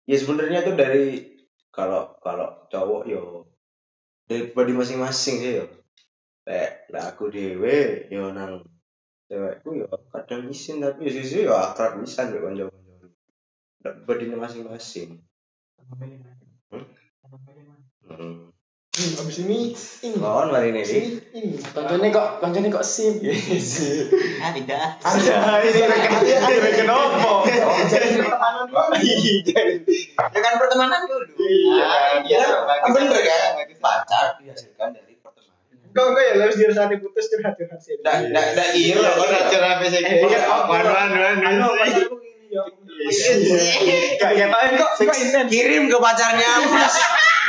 ya 0.10 0.18
sebenarnya 0.18 0.66
tuh 0.66 0.74
dari 0.74 1.38
kalau 1.70 2.18
kalau 2.25 2.66
cowok 2.74 3.06
yo 3.06 3.46
dari 4.25 4.50
pribadi 4.50 4.74
masing-masing 4.74 5.36
sih 5.38 5.51
yo 5.62 5.66
Lek, 6.50 6.89
lah 6.89 7.13
aku 7.13 7.29
dewe 7.29 8.10
yo 8.10 8.34
nang 8.34 8.65
cewekku 9.29 9.86
yo 9.86 9.86
kadang 10.10 10.50
isin 10.50 10.82
tapi 10.82 11.06
yo 11.06 11.12
sisi 11.13 11.46
yo 11.46 11.53
akrab 11.53 12.01
bisa 12.01 12.25
mbek 12.25 12.41
kanca-kanca 12.41 14.34
masing-masing 14.34 15.22
hmm. 18.10 18.50
abis 18.98 19.38
ini 19.46 19.77
ini 20.01 20.18
Kawan 20.18 20.50
mari 20.50 20.74
ini 20.74 20.82
nih. 20.82 21.22
ini 21.38 21.62
Kancane 21.62 22.10
kok 22.10 22.41
kancane 22.41 22.68
kok 22.74 22.82
sim. 22.82 23.22
Ah, 24.44 24.50
tidak. 24.50 24.98
Ada 25.06 25.62
ini 25.70 25.86
ada 26.34 26.70
kenapa? 26.74 27.46
Ya 30.18 30.39
kan 30.41 30.53
pertemanan 30.58 31.06
dulu. 31.06 31.29
Ah, 31.77 32.25
iya, 32.25 32.41
bener 32.89 33.22
kan? 33.22 33.51
Pacar 33.77 34.41
dihasilkan 34.41 34.98
dari 34.98 35.09
kok 35.89 36.05
kok 36.13 36.22
ya 36.22 36.34
harus 36.38 36.55
dirasani 36.55 36.96
putus 36.98 37.25
curhat 37.27 37.53
curhat 37.58 37.79
sih 37.81 37.98
Nggak, 38.00 38.15
nggak, 38.29 38.46
nggak 38.53 38.69
iya 38.77 38.96
loh, 38.98 39.13
kan 39.17 39.29
acara 39.41 39.67
apa 39.77 39.86
sih? 39.88 40.01
Wan, 40.05 40.86
wan, 40.86 41.10
wan, 41.12 41.38
anu 41.41 41.67
pacarku 41.74 42.15
ini 42.22 42.53
ya 42.53 42.63
Gak 44.19 44.31
ketok 44.36 44.62
kok 44.75 44.91
kok 45.00 45.17
intens. 45.17 45.48
Kirim 45.50 45.84
ke 45.88 45.98
pacarnya, 45.98 46.50
Mas. 46.67 46.96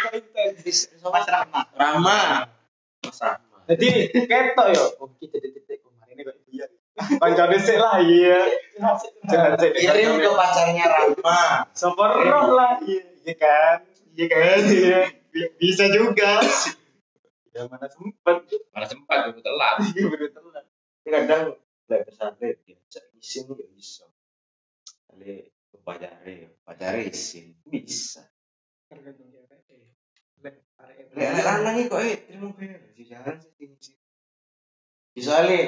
kok 0.04 0.12
intens 0.16 0.88
Mas 1.02 1.26
Rahmat. 1.26 1.66
Rama. 1.74 2.20
Mas 3.04 3.18
Rama. 3.20 3.56
Jadi 3.68 3.88
ketok 4.12 4.66
yo. 4.72 4.84
Oh 4.98 5.08
kita 5.16 5.36
titik 5.38 5.80
kemarin 5.80 6.14
ini 6.16 6.22
kok 6.24 6.36
iya. 6.48 6.66
Kancane 7.16 7.56
sik 7.56 7.76
lah 7.76 7.96
iya. 8.00 8.40
Jangan 9.28 9.56
sik. 9.56 9.72
Kirim 9.74 10.10
ke 10.16 10.30
pacarnya 10.30 10.84
Rama. 10.86 11.40
Sopor 11.72 12.10
roh 12.20 12.56
lah 12.56 12.80
iya 12.84 13.04
iya 13.24 13.34
kan. 13.36 13.76
Iya 14.16 14.26
kan. 14.28 14.58
Iya. 14.64 15.00
Bi- 15.30 15.52
Bisa 15.56 15.88
juga. 15.88 16.40
Ya 17.56 17.66
mana 17.66 17.90
sempet. 17.90 18.46
Malah 18.70 18.88
sempat 18.88 19.18
aku 19.26 19.42
telat. 19.42 19.82
Iya 19.90 20.06
bener 20.06 20.30
telat. 20.30 20.64
Kadang 21.02 21.58
nggak 21.90 22.00
ke 22.06 22.12
sana 22.14 22.38
diajak 22.38 23.04
isin 23.18 23.50
nggak 23.50 23.70
bisa. 23.74 24.06
Kali 25.10 25.50
ke 25.50 25.76
pacare, 25.82 26.62
pacare 26.62 27.10
isin 27.10 27.58
bisa. 27.66 28.22
tergantung 28.90 29.30
lek 30.40 31.44
lanang 31.44 31.76
iki 31.76 31.90
kok 31.92 32.00
eh 32.00 32.16
terima 32.24 32.48
sih 32.96 33.04
jangan 33.04 33.34
sih 33.42 33.68
sih. 33.76 33.96
Soalnya 35.20 35.58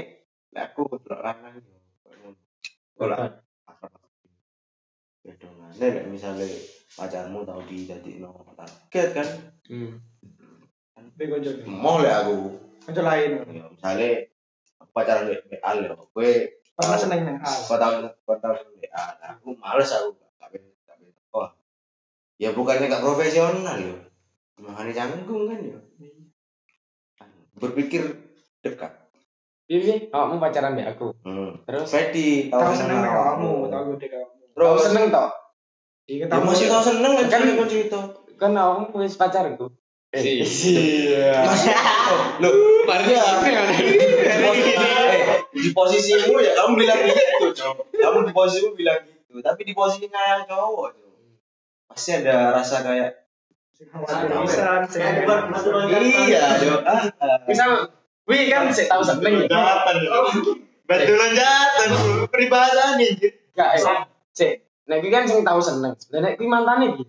lek 0.54 0.62
aku 0.72 0.96
delok 1.02 1.20
lanang 1.20 1.60
yo. 1.60 1.78
Ora 3.02 3.42
Beda 5.22 5.48
mana 5.54 5.74
lek 5.76 6.06
misalnya 6.08 6.46
pacarmu 6.94 7.44
tau 7.46 7.62
di 7.66 7.84
jadi 7.86 8.22
no 8.22 8.42
target 8.56 9.08
kan 9.14 9.28
Hmm. 9.70 10.02
Bego 11.18 11.36
jodoh 11.42 11.66
mau 11.68 12.00
lek 12.02 12.14
aku. 12.24 12.36
Kanca 12.82 13.02
lain. 13.06 13.30
Ya 13.46 13.64
misalnya 13.70 14.10
aku 14.82 14.90
pacaran 14.90 15.30
lek 15.30 15.46
BA 15.50 15.70
lek 15.82 15.90
kowe 16.12 16.30
pernah 16.72 16.98
seneng 16.98 17.20
nang 17.28 17.36
hal 17.38 17.56
kau 17.68 17.76
tahu 17.76 17.94
kau 18.24 18.36
tahu 18.40 18.54
BA 18.80 18.90
nah, 18.90 19.36
aku 19.36 19.52
males 19.60 19.92
aku 19.92 20.16
gak 20.40 20.48
pengen 20.50 20.72
oh 21.36 21.48
ya 22.40 22.50
bukannya 22.56 22.88
gak 22.88 23.04
profesional 23.04 23.76
yo 23.76 23.96
makanya 24.56 25.04
canggung 25.04 25.52
kan 25.52 25.60
yo 25.60 25.78
berpikir 27.62 28.02
dekat. 28.64 28.90
Ini 29.70 30.10
kamu 30.10 30.42
pacaran 30.42 30.74
mbak 30.74 30.98
aku. 30.98 31.14
hmm. 31.22 31.62
Terus? 31.64 31.86
Fedi 31.86 32.50
Tahu 32.50 32.74
seneng 32.74 32.98
nih 33.00 33.12
kamu, 33.14 33.50
tahu 33.70 33.82
gede 33.96 34.06
kamu. 34.10 34.26
kamu. 34.26 34.44
Terus? 34.52 34.80
Seneng 34.90 35.04
toh? 35.14 35.28
Iya, 36.10 36.24
ya 36.26 36.38
masih 36.42 36.66
tau 36.66 36.82
seneng 36.82 37.12
kan 37.14 37.26
Kan- 37.30 37.70
cerita. 37.70 38.00
Kan 38.36 38.52
kamu 38.58 38.90
wis 38.98 39.14
pacarku. 39.14 39.70
Iya. 40.12 40.44
Iya. 40.44 41.40
Loh, 42.44 42.52
Mari 42.84 43.16
eh, 43.16 43.24
di 45.56 45.70
posisimu 45.72 46.36
ya 46.36 46.52
kamu 46.52 46.84
bilang 46.84 47.00
gitu, 47.08 47.48
Cok. 47.56 47.96
Kamu 47.96 48.28
di 48.28 48.32
posisimu 48.36 48.76
bilang 48.76 49.00
gitu, 49.08 49.40
tapi 49.40 49.64
di 49.64 49.72
posisinya 49.72 50.20
yang 50.36 50.44
cowok, 50.44 51.00
Cok. 51.00 51.16
Pasti 51.88 52.10
ada 52.20 52.52
rasa 52.52 52.84
kayak 52.84 53.24
Bisa, 53.82 54.68
iya, 56.28 56.44
Cok. 56.60 56.80
Ah, 56.84 57.08
ah. 57.24 57.38
Misal, 57.48 57.70
wih 58.28 58.52
kan 58.52 58.68
saya 58.68 58.92
tahu 58.92 59.02
seneng 59.02 59.32
ya. 59.42 59.48
Loncatan 59.48 59.96
ya. 59.96 60.10
Batu 60.84 61.12
loncatan 61.16 61.88
peribahasa 62.28 63.00
nih. 63.00 63.16
Gak, 63.56 63.68
eh, 63.80 64.04
cek. 64.36 64.52
Nek 64.92 64.98
kan 65.08 65.24
sing 65.24 65.40
tahu 65.40 65.60
seneng. 65.62 65.96
Lah 66.12 66.20
nek 66.20 66.36
kuwi 66.36 66.48
mantane 66.52 66.84
iki. 66.92 67.04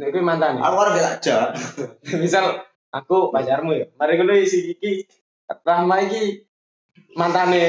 Nek 0.00 0.16
kuwi 0.16 0.24
mantane. 0.24 0.64
Aku 0.64 0.76
orang 0.80 0.96
gak 0.96 1.20
aja. 1.20 1.52
Misal 2.24 2.64
aku 2.88 3.28
pacarmu 3.28 3.76
ya. 3.76 3.84
Mari 4.00 4.16
ngono 4.16 4.32
si 4.48 4.72
iki 4.72 5.04
Rahma 5.44 6.00
iki 6.00 6.48
mantane 7.12 7.64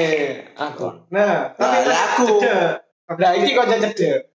aku. 0.56 1.12
Nah, 1.12 1.52
Nah, 1.52 1.76
tapi 1.76 1.84
lah 1.84 2.00
aku. 2.16 2.28
Lah 3.20 3.32
iki 3.36 3.52
kok 3.52 3.68
cedek. 3.68 4.32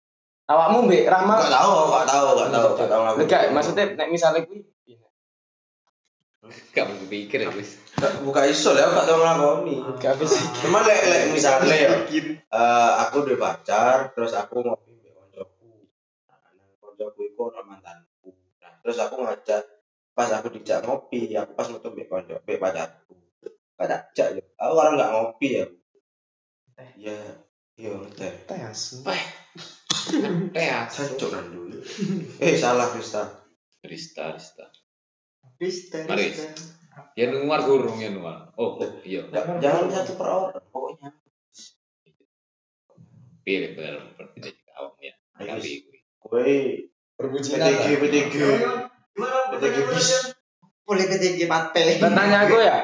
Awakmu 0.50 0.90
mbek 0.90 1.06
Rahma 1.06 1.38
Gak 1.38 1.54
tahu, 1.54 1.72
gak 1.94 2.08
tahu, 2.10 2.28
gak 2.36 2.50
tahu, 2.50 2.68
gak 2.76 2.90
tahu. 2.90 3.02
Lah, 3.06 3.14
gak, 3.30 3.42
maksudnya 3.54 3.86
nek 3.94 4.10
misalnya 4.10 4.42
kuwi 4.44 4.66
Gak 6.76 6.86
mau 6.90 7.08
pikir 7.08 7.48
ya 7.48 7.50
wis. 7.56 7.80
Buka 8.26 8.44
iso 8.44 8.76
ya, 8.76 8.92
aku 8.92 9.00
gak 9.00 9.08
tahu 9.08 9.18
ngelakoni. 9.24 9.76
gak 9.96 10.20
bisa. 10.20 10.44
Cuman 10.60 10.84
lek 10.84 11.02
lek 11.08 11.24
misalnya 11.32 11.72
ya, 11.72 11.92
eh, 12.04 12.92
aku 13.00 13.24
udah 13.24 13.38
pacar, 13.40 14.12
terus 14.12 14.36
aku 14.36 14.60
koncoku. 14.60 14.83
Koncoku 17.04 17.22
iku 17.28 17.52
ono 17.52 17.62
mantanku. 17.68 18.32
Nah, 18.64 18.80
terus 18.80 18.96
aku 19.04 19.20
ngajak 19.20 19.60
pas 20.16 20.30
aku 20.32 20.48
dijak 20.56 20.88
ngopi, 20.88 21.36
aku 21.36 21.52
pas 21.52 21.68
metu 21.68 21.92
mbek 21.92 22.08
konco, 22.08 22.40
mbek 22.48 22.60
pacarku. 22.64 23.14
Gak 23.76 23.92
ajak 24.16 24.28
yo. 24.40 24.44
Aku 24.56 24.74
orang 24.80 24.96
gak 24.96 25.12
ngopi 25.12 25.48
ya. 25.60 25.66
Ya, 26.96 27.18
yo 27.76 28.08
teh. 28.16 28.32
Teh 28.48 28.60
asu. 28.64 29.04
Tea. 30.56 30.88
Cancuk 30.88 31.30
kan 31.32 31.46
dulu. 31.52 31.76
Eh, 32.40 32.56
salah 32.56 32.88
Krista. 32.96 33.44
Rista, 33.84 34.32
Rista. 34.32 34.72
Pista, 35.60 36.08
Mari. 36.08 36.32
pista. 36.32 36.48
Ya 37.20 37.28
nuar 37.28 37.68
gurung 37.68 38.00
ya 38.00 38.08
nuar. 38.16 38.56
Oh, 38.56 38.80
oh 38.80 38.92
iya. 39.04 39.28
Nggak- 39.28 39.60
Jangan 39.60 39.92
satu 39.92 40.14
per 40.16 40.28
orang, 40.32 40.66
pokoknya. 40.72 41.10
Pilih 43.44 43.76
bener 43.76 44.00
bener 44.16 44.56
awam 44.80 44.96
ya. 45.04 45.14
Kali 45.36 45.84
kuwi. 46.24 46.93
Kowe 47.24 47.40
PTG 47.40 48.04
PTG. 48.04 48.36
PTG 49.56 49.78
bis. 49.96 50.08
Boleh 50.84 51.08
PTG 51.08 51.48
pate. 51.48 52.04
Tanya 52.04 52.44
aku 52.44 52.60
ya. 52.60 52.78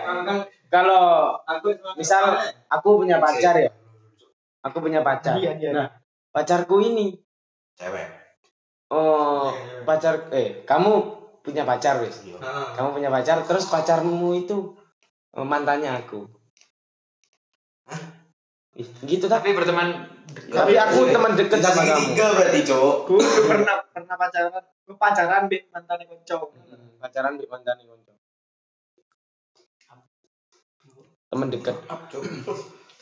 Kalau 0.72 1.36
Aku 1.44 1.76
misal 2.00 2.40
aku 2.72 3.04
punya 3.04 3.20
pacar 3.20 3.60
ya. 3.60 3.68
Aku 4.64 4.80
punya 4.80 5.04
pacar. 5.04 5.36
Iya, 5.36 5.60
iya. 5.60 5.72
Nah, 5.76 5.88
pacarku 6.32 6.80
ini 6.80 7.20
Cewek. 7.76 8.08
oh 8.92 9.52
pacar 9.88 10.32
eh 10.36 10.64
kamu 10.64 10.92
punya 11.44 11.68
pacar 11.68 12.00
wis. 12.00 12.24
Nah, 12.40 12.76
Kamu 12.80 12.96
punya 12.96 13.12
pacar 13.12 13.44
terus 13.44 13.68
pacarmu 13.68 14.40
itu 14.40 14.80
eh, 15.36 15.44
mantannya 15.44 16.00
aku. 16.00 16.28
Gitu 18.78 19.26
tapi 19.26 19.52
Tapi 19.52 19.58
berteman 19.58 19.90
tapi 20.30 20.78
aku 20.78 21.10
teman 21.10 21.34
deket 21.34 21.58
Kita 21.58 21.74
sama 21.74 21.82
kamu. 21.90 21.90
segitiga 21.90 22.26
berarti, 22.38 22.60
Cok. 22.70 22.96
Gue 23.10 23.22
pernah 23.50 23.76
pernah 23.90 24.16
pacaran, 24.16 24.62
gue 24.62 24.96
pacaran 24.96 25.44
be 25.50 25.58
mantan 25.74 26.06
konco. 26.06 26.54
Hmm, 26.54 27.02
pacaran 27.02 27.34
di 27.34 27.46
mantan 27.50 27.82
konco. 27.82 28.14
Teman 31.34 31.48
deket. 31.50 31.76
Cok. 31.90 32.24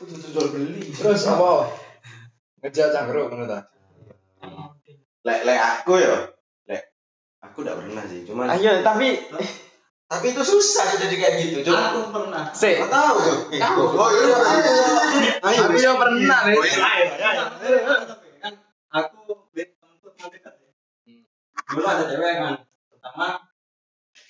Itu 0.07 0.15
jual 0.31 0.47
beli. 0.55 0.87
Terus 0.95 1.27
apa? 1.27 1.67
Ngejak 2.63 2.95
cangkruk 2.95 3.27
ta. 3.45 3.59
Lek 5.27 5.39
lek 5.43 5.59
aku 5.59 5.99
ya. 5.99 6.31
Lek 6.71 6.81
aku 7.43 7.57
enggak 7.67 7.77
pernah 7.83 8.03
sih, 8.07 8.23
cuman 8.23 8.47
Ayo 8.55 8.71
tapi 8.87 9.19
tapi 10.07 10.31
itu 10.31 10.39
susah 10.39 10.95
jadi 10.95 11.15
kayak 11.19 11.33
gitu, 11.43 11.67
Cok. 11.67 11.75
Aku 11.75 12.01
pernah. 12.15 12.47
sih 12.55 12.79
Enggak 12.79 12.95
tahu. 12.95 13.15
Tahu. 13.59 13.83
Oh 13.91 14.09
iya. 14.15 14.37
Ayo. 15.43 15.61
Aku 15.67 15.75
yang 15.75 15.99
pernah 15.99 16.39
nih. 16.47 16.55
Kan 18.39 18.53
aku 18.87 19.51
bed 19.51 19.75
untuk 19.83 20.15
mau 20.15 20.31
dekat. 20.31 20.55
Dulu 21.67 21.83
ada 21.83 22.03
cewek 22.07 22.33
kan. 22.39 22.55
Pertama 22.87 23.27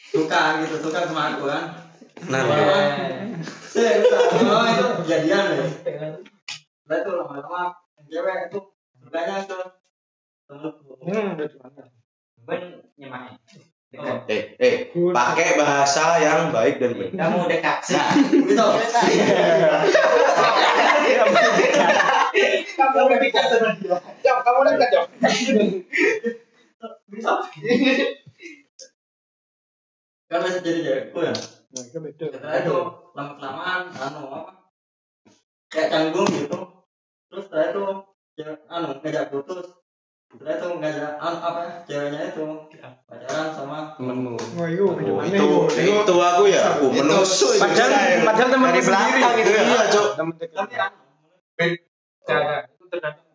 suka 0.10 0.42
gitu, 0.66 0.76
suka 0.82 1.00
sama 1.06 1.38
aku 1.38 1.46
kan. 1.46 1.66
Nah, 2.26 2.42
Saya 3.70 4.02
oh 4.02 4.66
itu 4.66 4.86
kejadian 5.06 5.62
deh. 5.62 5.70
Nah 6.90 6.96
itu 7.06 7.12
lama-lama 7.13 7.78
cewek 8.10 8.50
itu 8.50 8.60
sukanya 8.98 9.46
ke 9.46 9.60
temenku. 10.50 10.98
Hmm, 11.06 11.38
udah 11.38 11.48
gimana? 11.54 11.84
Ben 12.50 12.62
nyemain. 12.98 13.38
Dekat. 13.88 14.28
eh 14.28 14.41
eh 14.60 14.76
pakai 14.91 15.56
bahasa 15.56 16.19
yang 16.19 16.52
baik 16.52 16.76
dan 16.84 16.91
benar. 16.91 17.15
Kamu 17.32 17.47
dekat. 17.47 17.78
Nah, 17.95 18.12
gitu. 18.36 18.67
Kamu 22.78 22.97
udah 23.08 23.19
dekat 23.23 23.45
sama 23.47 23.71
dia. 23.80 23.97
Jom, 24.21 24.38
kamu 24.43 24.58
udah 24.60 24.73
dekat, 24.76 24.89
Jom. 24.91 25.08
Bisa. 27.08 27.32
Kan 30.28 30.39
masih 30.43 30.60
jadi 30.60 30.80
cewekku 30.84 31.19
ya. 31.23 31.32
Nah, 31.71 31.82
itu 31.88 31.97
beda. 32.04 32.26
Setelah 32.28 32.58
itu 32.60 32.76
lama 33.15 33.34
kelamaan 33.39 33.82
anu 33.95 34.21
apa? 34.28 34.52
Kayak 35.71 35.88
canggung 35.95 36.28
gitu. 36.28 36.60
Terus 37.32 37.43
setelah 37.47 37.65
itu 37.71 37.84
ya, 38.36 38.52
anu 38.67 39.00
ngajak 39.00 39.32
putus. 39.32 39.80
Setelah 40.28 40.54
itu 40.60 40.67
ngajak 40.84 41.12
anu 41.23 41.38
apa 41.39 41.62
ceweknya 41.88 42.21
itu 42.36 42.45
pacaran 43.08 43.48
sama 43.56 43.96
Temenmu. 43.96 44.36
Wah, 44.60 44.67
itu 44.67 44.84
Oh, 44.84 44.93
gimana 45.00 45.32
itu 45.32 45.48
itu 45.72 46.13
aku 46.20 46.43
ya, 46.52 46.62
aku 46.76 46.86
menusuk 46.91 47.56
itu. 47.56 47.63
Padahal 47.63 48.28
padahal 48.28 48.50
temen 48.52 48.67
dari 48.67 48.82
belakang 48.84 49.34
itu 49.39 49.52
ya. 49.56 49.63
Iya, 49.63 49.84
Cok. 49.88 50.08
Temen 50.20 50.36
cara 52.28 52.67
itu 52.67 52.84
tergantung 52.91 53.28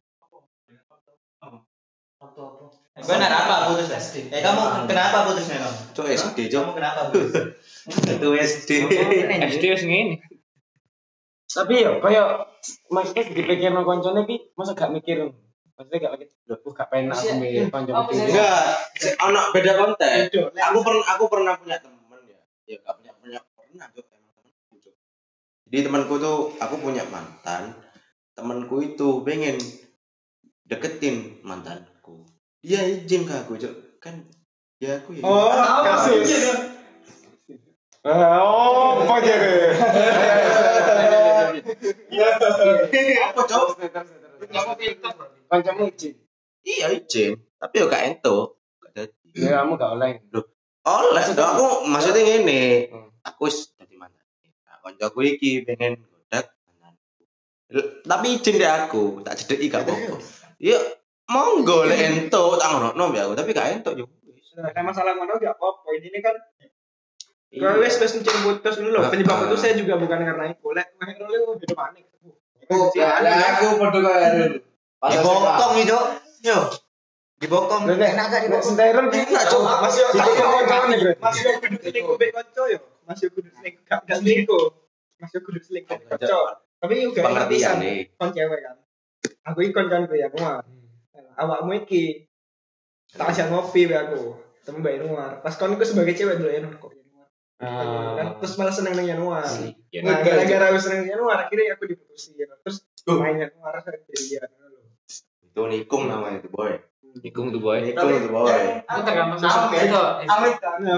waktu 2.21 2.41
apa? 2.45 2.67
Benar 3.03 3.33
apa 3.33 3.55
putus 3.73 3.89
SD? 3.89 4.29
Eh 4.29 4.45
kamu 4.45 4.85
kenapa 4.85 5.25
putusnya 5.25 5.57
kamu? 5.65 5.79
Cok 5.97 6.07
SD, 6.13 6.39
Cok. 6.53 6.61
Kamu 6.61 6.73
kenapa 6.77 7.01
putus? 7.09 7.33
Itu 8.13 8.29
SD. 8.37 8.71
SD 9.49 9.65
wis 9.73 9.83
ngene. 9.89 10.21
Tapi 11.53 11.85
yo 11.85 12.01
koyo 12.01 12.49
maksudnya 12.93 13.29
dipikir 13.29 13.73
nang 13.73 13.89
koncone 13.89 14.25
masa 14.57 14.77
gak 14.77 14.93
mikir. 14.93 15.33
Maksudnya 15.83 15.99
gak 16.07 16.15
lho 16.47 16.55
aku 16.55 16.69
gak 16.71 16.87
pengen 16.95 17.11
aku 17.11 17.43
mbek 17.43 17.67
kanca 17.75 17.91
Enggak, 18.15 18.63
si- 18.95 19.19
anak 19.19 19.45
beda 19.51 19.73
konteks. 19.83 20.31
Aku 20.71 20.79
pernah 20.87 21.07
aku 21.11 21.25
pernah 21.27 21.53
punya 21.59 21.77
teman 21.83 22.23
ya. 22.31 22.39
Ya 22.71 22.77
gak 22.87 22.95
punya 23.03 23.11
punya 23.19 23.39
pernah 23.43 23.87
Cok. 23.91 24.07
Jadi 25.67 25.79
temanku 25.83 26.15
tuh 26.23 26.55
aku 26.63 26.79
punya 26.79 27.03
mantan. 27.11 27.75
Temanku 28.39 28.79
itu 28.87 29.27
pengen 29.27 29.59
deketin 30.71 31.43
mantanku. 31.43 32.31
Dia 32.63 32.87
izin 32.87 33.27
ke 33.27 33.35
aku, 33.35 33.59
Cok. 33.59 33.99
Kan 33.99 34.23
ya 34.79 35.03
aku 35.03 35.19
ya. 35.19 35.27
Oh, 35.27 35.51
kasus. 35.83 36.31
Oh, 38.07 39.03
apa 39.03 39.19
jadi? 39.19 39.55
Apa, 43.23 43.43
Cok? 43.47 43.79
Kancamu 45.51 45.83
izin. 45.93 46.15
Iya 46.63 46.87
izin, 46.95 47.33
tapi 47.59 47.83
yo 47.83 47.87
gak 47.87 48.03
entuk. 48.07 48.59
Gak 48.79 48.91
dadi. 48.95 49.29
Ya 49.35 49.63
kamu 49.63 49.75
gak 49.75 49.91
oleh. 49.99 50.11
Oleh, 50.83 51.15
Maksudnya- 51.15 51.47
aku 51.55 51.67
maksudnya 51.87 52.23
ngene. 52.23 52.63
Hmm. 52.91 53.09
Aku 53.23 53.47
wis 53.47 53.71
dadi 53.75 53.95
mantan. 53.95 54.23
Nah, 54.67 54.79
koncoku 54.83 55.23
iki 55.23 55.63
pengen 55.63 56.03
godak 56.07 56.55
mantanku. 56.67 57.23
Tapi 58.03 58.27
izin 58.35 58.59
deh 58.59 58.71
aku, 58.71 59.23
tak 59.23 59.39
cedeki 59.39 59.71
gak 59.71 59.87
apa-apa. 59.87 60.19
Ya 60.59 60.79
monggo 61.27 61.87
lek 61.87 61.99
entuk 61.99 62.59
tak 62.59 62.69
ngono 62.73 63.11
mbek 63.11 63.23
aku, 63.27 63.35
tapi 63.35 63.51
gak 63.53 63.69
entuk 63.79 63.95
yo. 63.95 64.07
wis. 64.27 64.55
Nah, 64.55 64.71
masalah 64.83 65.15
ngono 65.15 65.39
gak 65.39 65.55
apa-apa. 65.55 65.89
Ini 65.99 66.19
kan 66.19 66.35
Iya. 67.53 67.69
Kalau 67.69 67.85
wes 67.85 68.01
wes 68.01 68.17
mencari 68.17 68.39
putus 68.49 68.75
dulu 68.81 68.97
loh. 68.97 69.05
Ah, 69.05 69.13
Penyebab 69.13 69.37
ah. 69.37 69.41
putus 69.45 69.61
saya 69.61 69.77
juga 69.77 70.01
bukan 70.01 70.25
karena 70.25 70.49
itu. 70.49 70.67
Lek 70.73 70.89
lek 70.97 71.21
lu 71.21 71.53
beda 71.61 71.75
panik. 71.77 72.09
Ya, 72.09 72.12
aku 72.73 73.69
padha 73.79 74.01
karo 75.03 75.31
potong 75.35 75.75
itu. 75.83 75.99
Yo. 76.43 76.59
Dibokong. 77.43 77.91
Enak 77.91 78.27
gak 78.31 78.43
di 78.47 78.59
Steril 78.63 79.07
ki? 79.11 79.21
Enak, 79.35 79.45
Cuk. 79.51 79.63
Masih 79.67 80.03
Bro. 80.15 81.13
Masih 81.19 81.43
kudu 81.59 81.77
selingkuh 81.83 82.15
mbek 82.15 82.31
kanca 82.31 82.63
yo. 82.71 82.79
Masih 83.03 83.27
kudu 83.35 83.51
selingkuh 83.51 83.83
gak 83.91 84.01
gak 84.07 84.19
selingkuh. 84.23 84.67
Masih 85.19 85.39
kudu 85.43 85.59
selingkuh 85.59 85.99
kanca. 86.07 86.63
Tapi 86.79 86.93
yo 87.03 87.11
gak 87.11 87.27
ngerti 87.27 87.57
nih. 87.83 87.97
kon 88.15 88.31
cewek 88.31 88.61
kan. 88.63 88.77
Aku 89.51 89.59
iki 89.67 89.75
kon 89.75 89.91
kan 89.91 90.07
ya 90.15 90.31
Nuar. 90.31 90.63
Awakmu 91.35 91.73
iki 91.83 92.31
tak 93.11 93.35
ajak 93.35 93.51
ngopi 93.51 93.91
be 93.91 93.95
aku. 93.99 94.39
Temu 94.63 94.79
Mbak 94.79 94.95
Nuar. 95.03 95.33
Pas 95.43 95.59
kon 95.59 95.75
iku 95.75 95.83
sebagai 95.83 96.15
cewek 96.15 96.39
dulu 96.39 96.51
ya 96.51 96.63
kok 96.79 97.02
ya. 97.63 98.19
Kan 98.19 98.27
terus 98.43 98.55
malah 98.59 98.75
seneng 98.75 98.99
nang 98.99 99.07
Januar. 99.07 99.47
Ya, 99.95 100.01
Nah, 100.03 100.19
gara-gara 100.27 100.65
aku 100.75 100.79
seneng 100.83 101.07
Januar 101.07 101.47
akhirnya 101.47 101.79
aku 101.79 101.87
diputusin. 101.87 102.35
Terus 102.43 102.77
main 103.07 103.39
Januar 103.39 103.79
jadian 103.87 104.51
dulu. 104.59 104.79
Itu 105.47 105.63
nikung 105.71 106.11
namanya 106.11 106.43
itu 106.43 106.51
boy. 106.51 106.75
Ikung 107.23 107.53
tuh 107.53 107.61
boy. 107.61 107.85
Nikung 107.85 108.11
itu 108.11 108.29
boy. 108.33 108.83
Itu 108.83 109.01
tergantung 109.07 109.39
sosok 109.39 109.73
itu. 109.79 110.03
Amit 110.27 110.57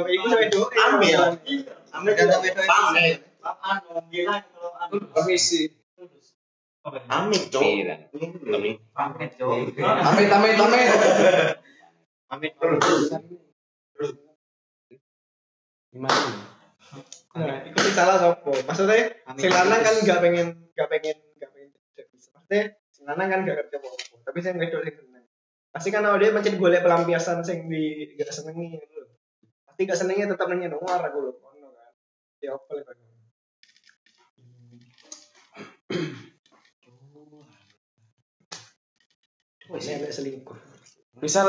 iku 0.09 0.27
sampe 0.31 0.47
do. 0.49 0.63
Ambil. 0.73 1.21
Ambil 1.95 2.13
kata 2.17 2.37
beda 2.41 2.63
Pamit. 2.65 3.17
Apaan 3.45 3.77
dong? 3.85 4.07
Gila 4.09 4.41
kalau 4.41 4.73
anu. 4.81 4.97
Komisi. 5.13 5.69
Amit, 6.85 7.49
Cuk. 7.49 7.65
Iya. 7.65 8.09
Pamit, 8.93 9.31
Cok. 9.37 9.53
Amit 9.85 10.29
amit 10.33 10.57
amit. 10.57 10.89
Pamit. 12.29 12.53
Gimana? 15.95 16.54
Nah, 17.35 17.67
iku 17.67 17.79
sing 17.83 17.95
salah 17.99 18.17
sopo? 18.23 18.55
Maksudnya 18.55 19.11
sing 19.35 19.51
lanang 19.51 19.81
kan 19.83 19.95
gak 20.07 20.21
pengen 20.23 20.49
gak 20.79 20.89
pengen 20.91 21.17
gak 21.43 21.51
pengen 21.51 21.71
tidak 21.75 22.07
bisa. 22.15 22.29
Maksudnya 22.35 22.65
sing 22.95 23.05
lanang 23.11 23.29
kan 23.31 23.41
gak 23.43 23.57
ngerti 23.59 23.75
apa-apa. 23.83 24.15
Tapi 24.23 24.39
sing 24.39 24.55
wedok 24.55 24.81
sing 24.87 24.95
seneng. 24.95 25.25
Pasti 25.75 25.89
kan 25.91 26.07
dia 26.23 26.31
macam 26.31 26.53
golek 26.55 26.87
pelampiasan 26.87 27.43
sing 27.43 27.67
di 27.67 28.15
gak 28.15 28.31
senengi 28.31 28.79
gitu 28.79 28.97
loh. 29.03 29.11
Pasti 29.67 29.81
gak 29.83 29.99
senengnya 29.99 30.27
tetap 30.31 30.47
nanya 30.47 30.71
Januar 30.71 31.01
aku 31.03 31.19
loh. 31.19 31.35
Ono 31.43 31.69
kan. 31.75 31.93
Ya 32.39 32.55
apa 32.55 32.71
lagi. 32.79 33.05
Wis 39.75 39.91
selingkuh. 39.91 40.59
Misal 41.19 41.49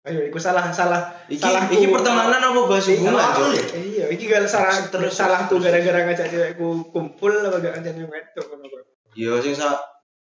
Ayo, 0.00 0.32
iku 0.32 0.40
salah 0.40 0.72
salah 0.72 1.12
Iki 1.28 1.44
salah 1.44 1.68
iki 1.68 1.92
pertemanan 1.92 2.40
apa 2.40 2.60
bahas 2.64 2.88
hubungan, 2.88 3.20
Cuk? 3.36 3.52
Iya, 3.76 4.08
iki 4.08 4.32
gak 4.32 4.48
salah 4.48 4.72
terus 4.88 5.12
salah 5.12 5.44
tuh 5.44 5.60
gara-gara 5.60 6.08
ngajak 6.08 6.32
cewekku 6.32 6.88
kumpul 6.88 7.28
apa 7.28 7.60
gak 7.60 7.76
ngajak 7.76 7.92
cewek 8.00 8.08
wedok 8.08 8.46
ngono 8.48 8.64
kok. 8.72 8.82
Iya 9.12 9.32
sing 9.44 9.52
sa 9.52 9.76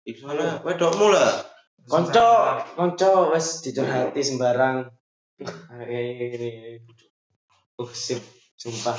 iku 0.09 0.33
sana 0.33 0.65
wedokmu 0.65 1.13
lah. 1.13 1.45
konco 1.87 2.29
konco 2.73 3.37
wes 3.37 3.61
dicurhati 3.61 4.21
sembarang. 4.25 4.89
Eh, 5.85 6.81
Uh, 7.77 7.93
sip, 7.93 8.25
sumpah. 8.57 8.97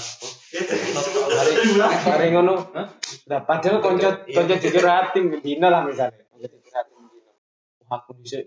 Mari 2.05 2.29
ngono. 2.29 2.69
Lah 3.25 3.41
padahal 3.41 3.81
konco 3.81 4.29
konco 4.29 4.53
dicurhati 4.61 5.41
dino 5.41 5.73
lah 5.73 5.81
misalnya. 5.81 6.21
Konco 6.29 6.45
dicurhati 6.45 6.93
dino. 6.93 7.33
Aku 7.89 8.13
bisa 8.21 8.37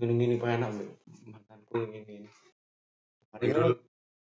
gini-gini 0.00 0.40
pengen 0.40 0.64
mantanku 1.70 1.92
ini. 1.92 2.26
Mari 3.34 3.46
ngono. 3.52 3.68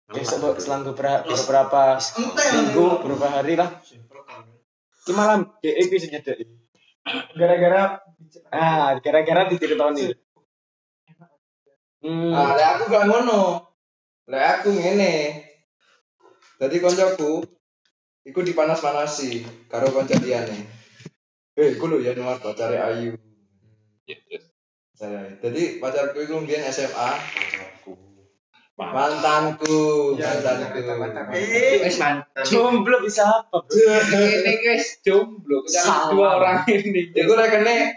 Besok 0.07 0.63
selang 0.63 0.87
beberapa, 0.87 1.27
beberapa 1.27 1.99
minggu, 1.99 3.03
beberapa 3.03 3.27
hari 3.27 3.59
lah. 3.59 3.75
Ki 5.03 5.13
malam 5.15 5.51
DE 5.59 5.83
bisa 5.91 6.07
nyedek. 6.07 6.47
Gara-gara 7.35 8.03
Ah, 8.51 8.99
gara-gara 8.99 9.47
diceritain. 9.47 10.15
Hmm. 12.03 12.33
Ah, 12.35 12.55
lek 12.55 12.69
aku 12.79 12.83
gak 12.91 13.07
ngono. 13.07 13.71
Lek 14.31 14.45
aku 14.63 14.75
ngene. 14.75 15.43
Dadi 16.59 16.77
koncoku 16.83 17.45
iku 18.27 18.41
dipanas-panasi 18.43 19.47
karo 19.71 19.91
kanca 19.95 20.19
liyane. 20.19 20.67
Eh, 21.55 21.79
iku 21.79 21.87
lho 21.87 22.03
ya 22.03 22.15
nomor 22.15 22.39
pacare 22.43 22.79
Ayu. 22.79 23.15
Saya. 24.97 25.29
Jadi 25.45 25.77
pacarku 25.77 26.25
itu 26.25 26.33
mbiyen 26.41 26.65
SMA. 26.73 27.11
Mantanku, 28.77 30.17
mantanku. 30.17 31.37
Wes 31.85 31.97
mantap. 31.97 32.45
Jomblo 32.45 33.01
bisa 33.05 33.25
apa? 33.25 33.65
bro? 33.65 34.21
Ini 34.41 34.53
guys 34.61 35.01
jomblo. 35.01 35.65
Dua 36.13 36.41
orang 36.41 36.65
ini. 36.69 37.13
Iku 37.13 37.33
lek 37.37 37.49
kene 37.57 37.97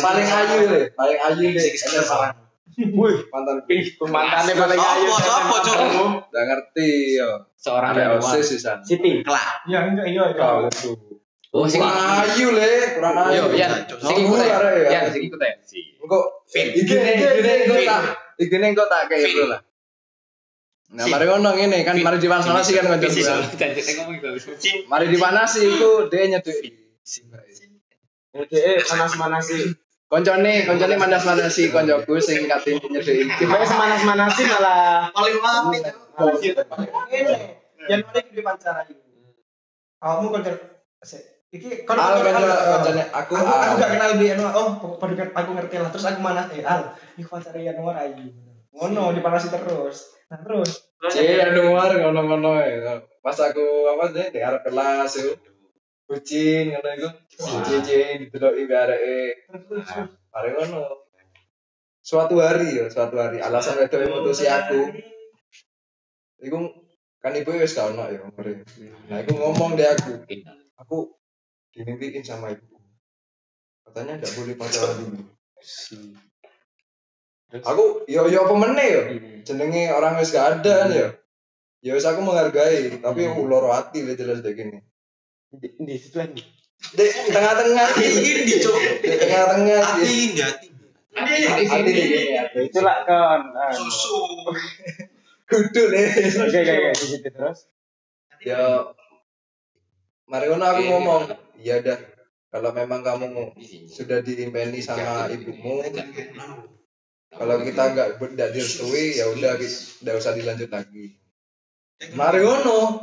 paling 0.00 0.28
ayu 0.28 0.56
le, 0.68 0.80
paling 0.92 1.18
ayu 1.20 1.44
le. 1.56 1.60
SMA. 1.60 2.28
Wih, 2.74 3.16
Mantanku. 3.32 4.04
mantannya 4.08 4.52
paling 4.56 4.80
ayu. 4.80 5.08
Sopo 5.08 5.24
sopo, 5.24 5.56
Cuk? 5.64 6.08
Udah 6.32 6.44
ngerti 6.52 7.20
yo. 7.20 7.48
Seorang 7.56 7.92
yang 7.96 8.20
OSIS 8.20 8.60
sisan. 8.60 8.80
Siti. 8.84 9.24
ya 9.68 9.88
enggak 9.88 10.08
iya 10.08 10.24
iya. 10.32 10.40
Kau 10.40 10.68
itu. 10.68 11.13
Oh, 11.54 11.70
sing 11.70 11.78
Kurang 11.78 12.26
ayu 12.26 12.50
le, 12.50 12.98
kurang 12.98 13.14
ayu. 13.14 13.46
Yo, 13.46 13.54
ya, 13.54 13.86
sing 13.86 14.26
ikut 14.26 14.42
ya. 14.42 14.58
Ya, 14.90 15.00
sing 15.06 15.22
ikut 15.30 15.38
ya. 15.38 15.54
Si. 15.62 15.94
Engko 16.02 16.42
igene 16.50 17.14
igene 17.14 17.52
engko 17.62 17.78
tak 17.86 18.02
igene 18.42 18.66
engko 18.74 18.84
tak 18.90 19.06
kayak 19.06 19.30
bro 19.38 19.46
lah. 19.54 19.60
Nah, 20.98 21.06
mari 21.06 21.30
ngono 21.30 21.54
ngene 21.54 21.86
kan 21.86 21.94
mari 22.02 22.18
dipanasi 22.18 22.74
kan 22.74 22.90
kanca. 22.90 23.06
Mari 24.90 25.04
dipanasi 25.14 25.60
iku 25.78 26.10
dia 26.10 26.26
nyeduk. 26.26 26.58
Eh, 28.34 28.78
panas-manasi. 28.82 29.78
Koncone, 30.10 30.66
koncone 30.66 30.94
manas-manasi 30.98 31.70
koncoku 31.70 32.18
sing 32.18 32.50
kate 32.50 32.82
nyeduk. 32.82 33.30
Gimana 33.38 33.62
semanas-manasi 33.62 34.42
malah 34.50 35.06
Paling 35.14 35.38
mati. 35.38 35.78
Ini 37.14 37.34
Januari 37.86 38.20
di 38.34 38.42
pacar 38.42 38.82
ayu. 38.82 38.98
Kamu 40.02 40.34
kan 40.34 40.42
Iki 41.54 41.86
kon 41.86 41.94
Al 41.94 42.18
Al- 42.18 42.26
koncone 42.82 43.04
aku 43.14 43.32
aku 43.38 43.46
aku 43.46 43.46
Al. 43.46 43.78
gak 43.78 43.90
kenal 43.94 44.10
bi 44.18 44.26
Januar. 44.26 44.52
Oh, 44.58 44.98
pada 44.98 45.14
kan 45.14 45.28
aku 45.30 45.50
ngerti 45.54 45.76
lah. 45.78 45.90
Terus 45.94 46.06
aku 46.10 46.18
mana 46.18 46.50
eh 46.50 46.66
Al, 46.66 46.98
iki 47.14 47.22
pacar 47.30 47.54
Januar 47.54 47.94
ayu. 48.02 48.26
Ngono 48.74 49.14
dipanasi 49.14 49.54
terus. 49.54 50.18
Nah, 50.26 50.42
terus 50.42 50.90
Iya, 51.04 51.52
luar 51.52 51.94
ngono-ngono 52.00 52.58
ya. 52.58 52.98
Pas 53.22 53.36
aku 53.38 53.62
apa 53.92 54.08
sih 54.10 54.26
di 54.34 54.40
arep 54.42 54.66
kelas 54.66 55.12
yo. 55.20 55.30
Kucing 56.10 56.74
ngono 56.74 56.88
iku. 56.98 57.08
Cici 57.62 58.26
dideloki 58.26 58.64
bareke. 58.66 59.46
Mari 60.34 60.48
ngono. 60.58 61.06
Suatu 62.04 62.36
hari 62.42 62.82
ya, 62.82 62.84
suatu 62.90 63.16
hari 63.16 63.38
alasan 63.40 63.78
wedok 63.80 64.10
mutusi 64.10 64.44
aku. 64.50 64.90
Iku 66.42 66.56
kan 67.22 67.32
ibu 67.32 67.56
wis 67.56 67.72
gak 67.72 67.94
ono 67.94 68.10
ya. 68.10 68.20
Nah, 69.08 69.18
iku 69.22 69.32
ngomong 69.38 69.78
deh 69.78 69.88
aku. 69.88 70.24
Aku 70.84 71.14
dimimpiin 71.74 72.22
sama 72.22 72.54
ibu. 72.54 72.78
Katanya 73.84 74.22
enggak 74.22 74.32
boleh 74.38 74.54
pacaran 74.54 74.96
dulu. 75.02 75.22
Aku 77.54 77.84
yo 78.06 78.26
yo 78.30 78.46
meneh 78.54 78.88
yo. 78.88 79.02
Jenenge 79.44 79.92
orang 79.92 80.16
wis 80.18 80.32
gak 80.32 80.62
ada 80.62 80.86
kan 80.86 80.90
yo. 80.94 81.08
Ya 81.84 81.92
wis 81.92 82.08
aku 82.08 82.24
menghargai, 82.24 82.96
tapi 83.02 83.28
ulur 83.28 83.68
hati 83.68 84.06
le 84.06 84.16
jelas 84.16 84.40
dek 84.40 84.56
gini. 84.56 84.80
di 85.54 85.70
di 85.78 85.94
situ 86.00 86.18
lagi. 86.18 86.42
Dek 86.96 87.30
tengah-tengah 87.30 87.88
ini. 88.00 88.30
Di 88.48 89.16
tengah-tengah 89.20 89.80
Hati 89.84 90.02
ini, 90.02 90.40
hati. 90.40 90.68
Hati 91.14 91.92
ya. 92.34 92.42
Itulah 92.56 93.06
kan. 93.06 93.40
Susu. 93.76 94.18
Kudu 95.50 95.82
le. 95.92 96.02
Oke, 96.08 96.56
oke, 96.56 96.72
oke, 96.72 96.90
di 96.96 97.06
situ 97.06 97.28
terus. 97.28 97.68
Ya 98.42 98.88
mari 100.24 100.48
aku 100.48 100.82
ngomong, 100.88 101.28
iya 101.60 101.82
dah. 101.82 101.98
Kalau 102.54 102.70
memang 102.70 103.02
kamu 103.02 103.58
sudah 103.90 104.22
diimpeni 104.22 104.78
sama 104.78 105.26
ibumu, 105.26 105.82
kalau 107.34 107.56
kita 107.66 107.82
nggak 107.90 108.08
tidak 108.22 108.48
direstui, 108.54 109.18
ya 109.18 109.26
udah 109.34 109.58
tidak 109.58 110.14
usah 110.22 110.38
dilanjut 110.38 110.70
lagi. 110.70 111.18
Mari 112.14 112.46
ngono. 112.46 113.02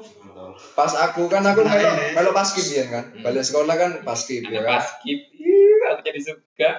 Pas 0.75 0.91
aku 0.95 1.27
kan 1.27 1.43
aku 1.47 1.63
melo 1.67 1.91
melo 2.15 2.31
paskib 2.31 2.63
ya 2.71 2.85
kan. 2.87 3.05
Balik 3.23 3.43
sekolah 3.43 3.75
kan 3.75 3.91
paskib 4.07 4.47
ya 4.47 4.63
kan. 4.63 4.79
Pas 4.79 4.87
skip. 4.99 5.19
Ih, 5.35 5.79
Aku 5.91 5.99
jadi 6.05 6.21
suka. 6.23 6.71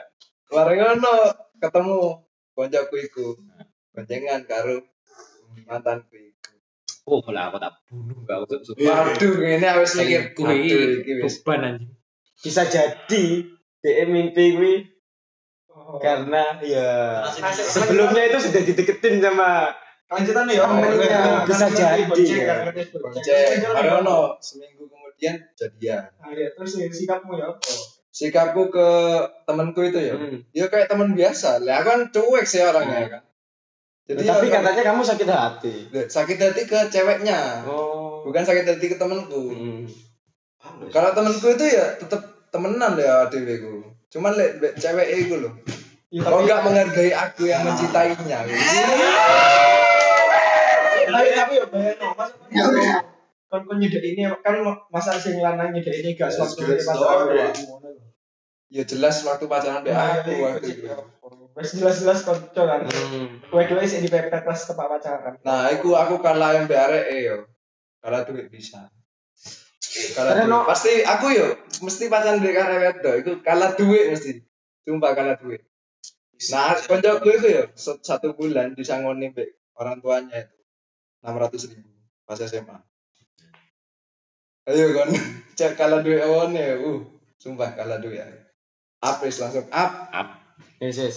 Mari 0.48 0.80
ngono 0.80 1.14
ketemu 1.60 2.24
koncoku 2.56 2.96
iku. 3.00 3.28
Boncengan 3.92 4.48
karo 4.48 4.80
mantanku. 5.68 6.32
Oh, 7.02 7.18
lah 7.34 7.50
aku 7.50 7.58
tak 7.58 7.72
bunuh 7.90 8.18
gak 8.22 8.38
usah 8.46 8.58
suka. 8.62 8.78
Waduh, 8.86 9.34
ini 9.42 9.66
wis 9.82 9.92
mikir 9.98 10.22
wis. 11.18 11.42
beban 11.42 11.60
anjing. 11.66 11.90
Bisa 12.38 12.62
jadi 12.66 13.24
DM 13.82 14.08
mimpi 14.10 14.44
gue 14.54 14.74
karena 15.98 16.62
ya 16.62 17.20
sebelumnya 17.50 18.22
itu 18.30 18.38
sudah 18.38 18.62
dideketin 18.62 19.18
sama 19.18 19.74
lanjutan 20.06 20.46
ya. 20.46 20.62
Temennya. 20.62 21.22
Bisa 21.42 21.66
jadi, 21.74 22.02
ya. 22.22 22.70
Ngono 23.82 24.38
seminggu 24.38 24.86
kemudian 24.86 25.42
jadian. 25.58 26.06
Nah, 26.22 26.30
ya, 26.30 26.54
terus 26.54 26.78
ya, 26.78 26.86
sikapmu 26.86 27.34
ya 27.34 27.50
apa? 27.50 27.58
sikapku 28.12 28.68
ke 28.68 28.88
temanku 29.48 29.80
itu 29.88 29.96
ya 29.96 30.12
Hmm. 30.12 30.44
ya 30.52 30.68
kayak 30.68 30.92
teman 30.92 31.16
biasa 31.16 31.64
lah 31.64 31.80
kan 31.80 32.12
cuek 32.12 32.44
sih 32.44 32.60
orangnya 32.60 33.08
kan 33.08 33.22
jadi 34.02 34.18
Tapi 34.24 34.46
ya, 34.46 34.58
katanya 34.58 34.82
kamu 34.84 35.00
sakit 35.00 35.28
hati. 35.28 35.74
sakit 36.10 36.34
hati 36.36 36.62
ke 36.66 36.78
ceweknya 36.90 37.62
Oh. 37.64 38.22
bukan 38.22 38.42
sakit 38.42 38.66
hati 38.66 38.86
ke 38.86 38.96
temanku 38.98 39.50
Hmm. 39.50 39.82
kalau 40.90 41.10
temanku 41.10 41.46
itu 41.48 41.64
ya 41.68 41.94
tetap 41.96 42.18
temenan 42.48 42.94
ya 42.94 43.24
adikku 43.24 43.82
cuman 44.08 44.34
lek 44.34 44.58
lek 44.58 44.74
cewek 44.76 45.08
itu 45.16 45.38
loh 45.38 45.54
Ya, 46.12 46.20
kok 46.20 46.28
tapi- 46.28 46.44
nggak 46.44 46.60
menghargai 46.62 47.10
aku 47.10 47.42
yang 47.46 47.64
mencintainya 47.64 48.38
gitu. 48.44 48.60
tapi 51.02 51.28
tapi 51.32 51.52
ya 51.56 51.64
bayang 51.66 52.12
mas 52.12 52.30
kon 53.48 53.60
kon 53.64 53.76
nyedek 53.76 54.00
ini 54.02 54.24
kan 54.40 54.60
masa 54.88 55.12
sing 55.14 55.36
lanang 55.38 55.72
nyedek 55.72 56.04
ini 56.04 56.12
gak 56.12 56.28
waktu 56.30 56.62
Yes, 56.66 56.84
ini 56.84 56.88
pacaran 56.88 57.26
yes. 57.32 57.56
ngono 57.64 57.88
lho. 57.90 58.04
Ya 58.72 58.82
jelas 58.88 59.20
waktu 59.22 59.44
pacaran 59.44 59.84
be 59.84 59.92
Nah, 59.92 60.24
aku 60.24 60.32
iya, 60.32 60.40
waktu 60.48 60.66
iya. 60.72 60.96
itu 60.96 60.96
Wes 61.52 61.76
jelas-jelas 61.76 62.24
konco 62.24 62.62
kan. 62.64 62.88
Hmm. 62.88 63.44
Kowe 63.52 63.60
dhewe 63.68 63.84
sik 63.84 64.08
dipepet 64.08 64.40
pas 64.40 64.56
tepak 64.56 64.88
pacaran. 64.88 65.36
nah 65.44 65.68
aku 65.68 65.92
aku 65.92 66.16
kalah 66.24 66.56
yang 66.56 66.64
be 66.64 66.72
arek 66.72 67.04
yo. 67.12 67.44
Kalah 68.00 68.24
duit 68.24 68.48
bisa. 68.48 68.88
Kalah 70.16 70.32
Karena 70.32 70.48
duit. 70.48 70.52
no- 70.56 70.64
pasti 70.64 71.04
aku 71.04 71.26
yo 71.28 71.52
mesti 71.84 72.08
pacaran 72.08 72.40
be 72.40 72.48
arek 72.50 72.78
wedok. 72.80 73.14
Itu 73.20 73.30
kalah 73.44 73.76
duit 73.76 74.16
mesti. 74.16 74.40
Sumpah 74.82 75.12
kalah 75.12 75.36
duit. 75.36 75.60
Nah 76.48 76.72
koncoku 76.80 77.28
itu 77.28 77.48
yo 77.52 77.64
satu 77.76 78.32
bulan 78.32 78.72
disangoni 78.72 79.28
be 79.30 79.52
orang 79.76 80.00
tuanya 80.00 80.48
itu. 80.48 80.56
enam 81.22 81.36
ratus 81.38 81.68
ribu 81.70 81.86
pas 82.24 82.40
SMA 82.40 82.80
ayo 84.66 84.86
kon. 84.96 85.12
Cek 85.60 85.76
kalah 85.76 86.00
duit 86.00 86.24
awalnya 86.24 86.80
uh 86.80 87.04
sumpah 87.36 87.76
kalah 87.76 88.00
duit 88.00 88.24
ya 88.24 88.26
apes 89.02 89.42
langsung 89.42 89.66
up 89.68 89.92
Yes, 90.82 90.98
yes. 90.98 91.16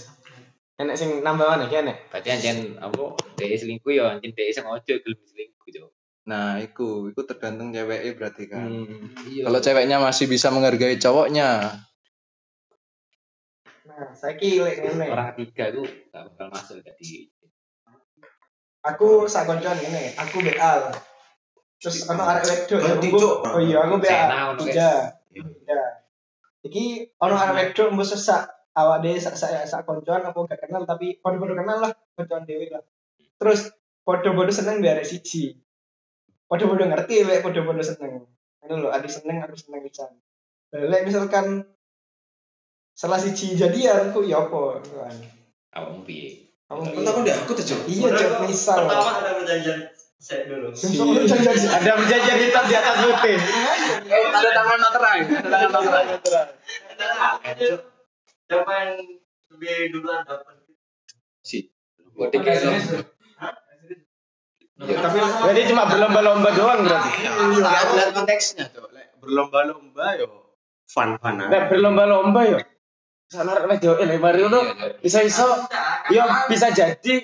Enek 0.77 0.97
sing 0.99 1.09
nambah 1.25 1.45
mana 1.47 1.65
ki 1.65 1.81
enek? 1.81 2.11
Berarti 2.13 2.29
anjen 2.29 2.57
apa 2.77 3.17
dhek 3.39 3.57
selingkuh 3.57 3.93
ya 3.95 4.17
anjen 4.17 4.35
dhek 4.35 4.53
sengaja 4.53 4.93
gelem 5.01 5.21
selingkuh 5.25 5.69
yo. 5.73 5.89
Nah, 6.25 6.57
itu, 6.57 7.13
itu 7.13 7.21
tergantung 7.25 7.69
ceweknya 7.69 8.11
berarti 8.17 8.49
kan. 8.49 8.65
Hmm. 8.65 9.13
Kalau 9.17 9.59
ceweknya 9.61 10.01
masih 10.01 10.25
bisa 10.25 10.49
menghargai 10.49 10.97
cowoknya, 10.97 11.69
Nah, 13.85 14.11
saiki 14.11 14.59
lek 14.59 14.83
ngene. 14.83 15.07
Orang 15.07 15.31
ketiga 15.37 15.71
itu 15.71 15.83
gak 16.11 16.27
bakal 16.33 16.47
masuk 16.51 16.83
tadi. 16.83 17.31
Aku 18.83 19.29
sak 19.31 19.47
koncoan 19.47 19.79
ngene, 19.79 20.17
aku 20.19 20.43
beal. 20.43 20.91
Terus 21.79 22.03
ono 22.11 22.21
arek 22.25 22.43
wedok. 22.67 23.01
Cuk. 23.07 23.35
Oh 23.45 23.61
iya, 23.63 23.87
aku 23.87 23.95
ono, 24.01 24.59
Tiga. 24.59 25.15
Tiga. 25.31 25.79
Iki 26.65 27.13
ono 27.21 27.35
arek 27.37 27.77
wedok 27.77 27.93
mbok 27.93 28.09
sesak 28.09 28.49
awak 28.73 29.05
dhewe 29.05 29.21
sak 29.21 29.37
sak 29.37 29.69
sak 29.69 29.85
koncoan 29.85 30.25
aku 30.25 30.49
gak 30.49 30.65
kenal 30.65 30.83
tapi 30.89 31.21
padha-padha 31.21 31.61
kenal 31.61 31.77
lah 31.77 31.91
koncoan 32.17 32.43
dhewe 32.49 32.73
lah. 32.73 32.81
Terus 33.37 33.69
padha-padha 34.01 34.49
seneng 34.49 34.81
biar 34.81 34.97
siji. 35.05 35.53
Padha-padha 36.49 36.89
ngerti 36.89 37.21
lek 37.21 37.45
padha-padha 37.45 37.85
seneng. 37.85 38.25
Ngono 38.65 38.73
lho, 38.81 38.89
adi 38.89 39.05
seneng 39.05 39.45
aku 39.45 39.53
seneng 39.53 39.85
pisan. 39.85 40.11
Lek 40.73 41.05
misalkan 41.05 41.69
salah 42.97 43.21
siji 43.21 43.53
jadian 43.53 44.09
ku 44.09 44.25
ya 44.25 44.49
apa? 44.49 44.81
kan. 44.81 45.15
Awakmu 45.75 46.01
piye? 46.01 46.45
Kamu 46.65 46.81
tahu 47.05 47.21
deh, 47.21 47.35
aku 47.35 47.53
tuh. 47.53 47.77
Iya, 47.85 48.09
Cok, 48.09 48.49
misal. 48.49 48.89
Pertama 48.89 49.21
ada 49.21 49.37
perjanjian 49.37 49.85
set 50.25 50.49
dulu. 50.49 50.73
Ada 50.73 51.91
perjanjian 52.01 52.37
hitam 52.41 52.63
di 52.65 52.73
atas 52.73 52.95
putih. 53.05 53.37
ada 54.09 54.49
tangan 54.57 54.79
materai, 54.81 55.19
ada 55.29 55.57
tangan 55.69 55.71
materai. 55.77 56.05
Siapa 58.49 58.71
yang 58.73 58.91
lebih 59.53 59.77
duluan 59.93 60.25
dapat? 60.25 60.65
Kok 62.15 62.29
tiga 62.33 62.51
so? 62.57 62.71
tapi 64.75 65.17
Jadi 65.23 65.61
cuma 65.71 65.87
berlomba-lomba 65.87 66.49
doang 66.51 66.83
berarti. 66.83 67.09
Lihat 67.31 67.87
lihat 67.95 68.09
konteksnya 68.17 68.65
tuh. 68.73 68.89
Berlomba-lomba 69.21 70.19
yo 70.19 70.57
fun-fun 70.89 71.47
Nek 71.47 71.69
berlomba-lomba 71.69 72.41
yo. 72.49 72.57
Sana 73.29 73.57
arek 73.57 73.67
wedok 73.71 73.97
ele 74.01 74.21
mari 74.21 74.41
ngono 74.45 74.61
iso-iso 75.01 75.65
yo 76.13 76.23
bisa 76.49 76.69
jadi 76.73 77.15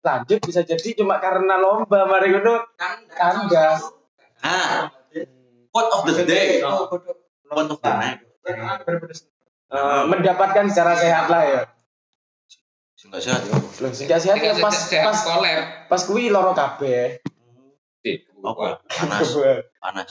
lanjut 0.00 0.40
bisa 0.40 0.64
jadi 0.64 0.88
cuma 0.96 1.20
karena 1.20 1.60
lomba 1.60 2.08
mari 2.08 2.32
ngono 2.32 2.64
kandas. 3.12 3.84
Ah. 4.40 4.88
Quote 5.70 5.90
of 5.92 6.02
the 6.08 6.24
day. 6.24 6.60
Quote 6.60 7.70
of 7.70 7.80
the 7.84 7.92
night. 7.94 8.18
Eh, 9.70 10.02
mendapatkan 10.10 10.66
secara 10.66 10.98
sehat 10.98 11.30
lah 11.30 11.42
ya. 11.46 11.62
Enggak 13.06 13.22
sehat 13.22 13.42
yo. 13.48 13.56
Loh, 13.56 13.92
sing 13.96 14.06
gak 14.10 14.20
sehat 14.20 14.36
ya 14.42 14.52
pas 14.60 14.76
pas 14.76 15.18
collab. 15.24 15.60
pas 15.88 16.02
kuwi 16.04 16.28
loro 16.28 16.52
kabeh. 16.52 17.22
Oke, 18.40 18.68
panas, 18.96 19.30
panas. 19.80 20.10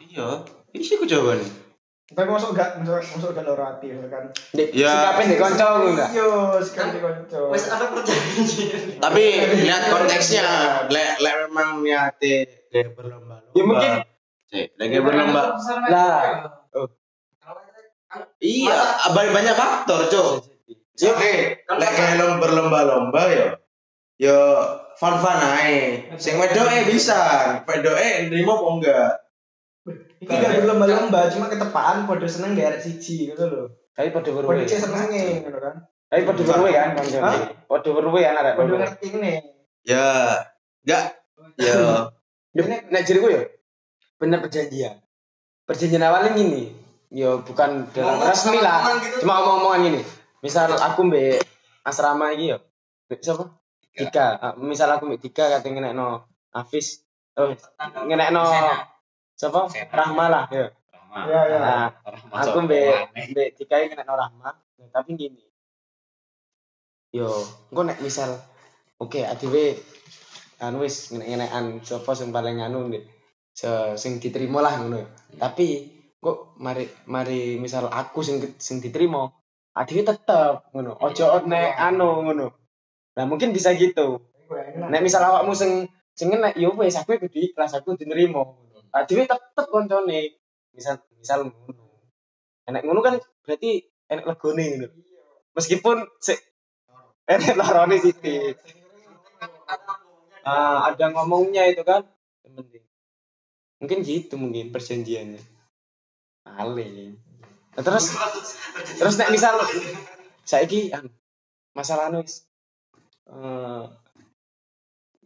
Iya, 0.00 0.44
ini 0.72 0.84
sih 0.84 0.96
aku 0.96 1.08
jawabannya. 1.08 1.69
Tapi 2.10 2.26
masuk 2.26 2.50
gak 2.52 2.74
masuk 2.76 2.98
masuk 2.98 3.30
gak 3.30 3.44
loro 3.44 3.62
ati 3.64 3.86
kan 4.04 4.34
Ya. 4.74 4.90
sikape 4.92 5.22
ndek 5.24 5.38
kanca 5.38 5.66
enggak? 5.80 6.08
iya 6.10 6.28
sekali 6.58 6.98
konco 6.98 7.40
Wes 7.48 7.64
ada 7.66 7.86
perjanjian. 7.86 8.98
Tapi 8.98 9.22
lihat 9.60 9.82
konteksnya, 9.88 10.46
lek 10.86 11.18
lek 11.18 11.34
memang 11.46 11.80
niatnya 11.80 12.50
dia 12.66 12.86
berlomba-lomba. 12.88 13.50
Ya 13.52 13.62
mungkin- 13.62 13.98
Cek, 14.46 14.66
lagi 14.74 14.98
berlomba. 14.98 15.42
Lah, 15.86 16.22
Iya, 18.40 18.78
banyak 19.08 19.30
banyak 19.30 19.54
faktor, 19.54 20.10
Cok. 20.10 20.28
Iya. 20.98 21.08
Oke, 21.08 21.32
lek 21.62 21.90
kayak 21.94 22.18
lom- 22.18 22.42
berlomba-lomba 22.42 23.22
yo. 23.30 23.46
Yo 24.18 24.38
fun-fun 24.96 25.38
ae. 25.38 26.10
Sing 26.16 26.34
wedoke 26.36 26.90
bisa, 26.90 27.16
wedoke 27.62 28.26
nrimo 28.26 28.52
apa 28.52 28.68
enggak? 28.68 29.10
Ini 30.20 30.28
gak 30.28 30.60
berlomba-lomba 30.64 31.32
cuma 31.32 31.48
ketepaan 31.48 32.04
podo 32.04 32.28
seneng 32.28 32.52
gak 32.52 32.76
arek 32.76 32.82
siji 32.84 33.32
gitu 33.32 33.44
loh 33.48 33.66
tapi 33.96 34.12
padha 34.12 34.30
podo 34.32 34.46
weruhe. 34.48 34.68
cek 34.68 34.80
senenge 34.84 35.44
gitu 35.44 35.58
kan 35.60 35.76
Tapi 36.10 36.22
padha 36.26 36.42
weruhe 36.42 36.72
kan. 36.74 36.88
Hah? 36.98 37.36
Padha 37.68 37.88
weruhe 37.94 38.20
kan 38.24 38.34
arek. 38.40 38.54
podo 38.58 38.74
ngerti 38.76 39.06
ini 39.16 39.34
Ya, 39.80 40.36
enggak. 40.84 41.04
Yo 42.52 42.62
nek 42.68 42.90
nek 42.92 43.02
jariku 43.06 43.32
yo 43.32 43.42
bener 44.20 44.44
perjanjian. 44.44 45.00
Perjanjian 45.64 46.04
awalnya 46.04 46.36
gini, 46.36 46.68
yo 47.08 47.40
bukan 47.40 47.88
dalam 47.96 48.20
resmi 48.20 48.58
lah, 48.60 49.00
gitu. 49.00 49.24
cuma 49.24 49.40
omong-omongan 49.40 49.80
gini. 49.88 50.00
Misal 50.44 50.68
aku 50.74 51.08
mbek 51.08 51.40
asrama 51.86 52.34
iki 52.36 52.52
yo. 52.52 52.58
Siapa? 53.08 53.56
Tiga. 53.96 54.26
Ah, 54.36 54.52
Misal 54.58 54.92
aku 54.92 55.08
mbek 55.08 55.22
tiga 55.24 55.48
kate 55.48 55.72
ngenekno 55.72 56.26
Hafiz. 56.52 57.06
Oh, 57.38 57.54
ngenekno 58.04 58.44
siapa? 59.40 59.72
Rahma 59.88 60.24
lah 60.28 60.44
yo. 60.52 60.68
ya 61.24 61.40
ya 61.48 61.58
Nah, 61.58 61.88
aku 62.36 62.68
mbek 62.68 63.16
mbek 63.32 63.48
tiga 63.56 63.80
iki 63.80 63.96
ngenekno 63.96 64.14
Rahma. 64.14 64.52
Nah, 64.52 64.88
Tapi 64.92 65.16
gini. 65.16 65.40
Yo, 67.10 67.32
engko 67.72 67.82
nek 67.88 68.04
misal 68.04 68.36
oke 69.00 69.24
adewe 69.24 69.80
anu 70.60 70.84
wis 70.84 71.08
ngenek-ngenekan 71.10 71.80
sapa 71.80 72.12
sing 72.12 72.30
paling 72.36 72.60
anu 72.60 72.92
nih 72.92 73.02
se 73.56 73.96
sing 73.96 74.20
diterima 74.20 74.60
lah 74.60 74.76
ngono 74.78 75.00
tapi 75.40 75.88
kok 76.20 76.54
mari 76.60 76.84
mari 77.08 77.56
misal 77.56 77.88
aku 77.88 78.20
sing 78.20 78.38
sing 78.60 78.84
diterima 78.84 79.24
adewe 79.72 80.04
tetep 80.04 80.68
ngono. 80.76 81.00
Ojo 81.00 81.48
nek 81.48 81.80
anu 81.80 82.28
ngono. 82.28 82.46
Nah 83.16 83.24
mungkin 83.24 83.56
bisa 83.56 83.72
gitu. 83.72 84.20
Nek 84.76 85.02
misal 85.02 85.24
awakmu 85.26 85.56
sing 85.56 85.88
sing 86.14 86.28
enek 86.30 86.54
yo 86.60 86.76
wis 86.78 86.94
aku 86.94 87.16
kudu 87.16 87.40
ikhlas 87.40 87.74
aku 87.74 87.96
diterima 87.98 88.44
ngono 88.90 89.06
adewe 89.06 89.22
tetep 89.30 89.66
koncone. 89.70 90.20
Misal 90.74 90.98
misal 91.14 91.46
ngono. 91.46 91.84
Enek 92.66 92.82
ngono 92.82 93.00
kan 93.06 93.14
berarti 93.46 93.86
enek 94.10 94.26
legone 94.26 94.64
ngono. 94.66 94.88
Meskipun 95.54 95.96
sik 96.18 96.38
enek 97.30 97.54
larone 97.54 97.96
sithik. 98.02 98.58
Ah, 100.42 100.90
ada 100.90 101.14
ngomongnya 101.14 101.70
itu 101.70 101.86
kan. 101.86 102.02
Mungkin 103.80 104.02
gitu 104.02 104.34
mungkin 104.36 104.74
perjanjiannya. 104.74 105.40
Paling 106.44 107.14
nah, 107.76 107.82
terus 107.86 108.10
terus 108.98 109.14
nek 109.20 109.30
misal 109.30 109.54
saiki 110.42 110.90
anu 110.90 111.12
masalah 111.76 112.10
anu 112.10 112.26
wis 112.26 112.48
eh, 113.30 113.84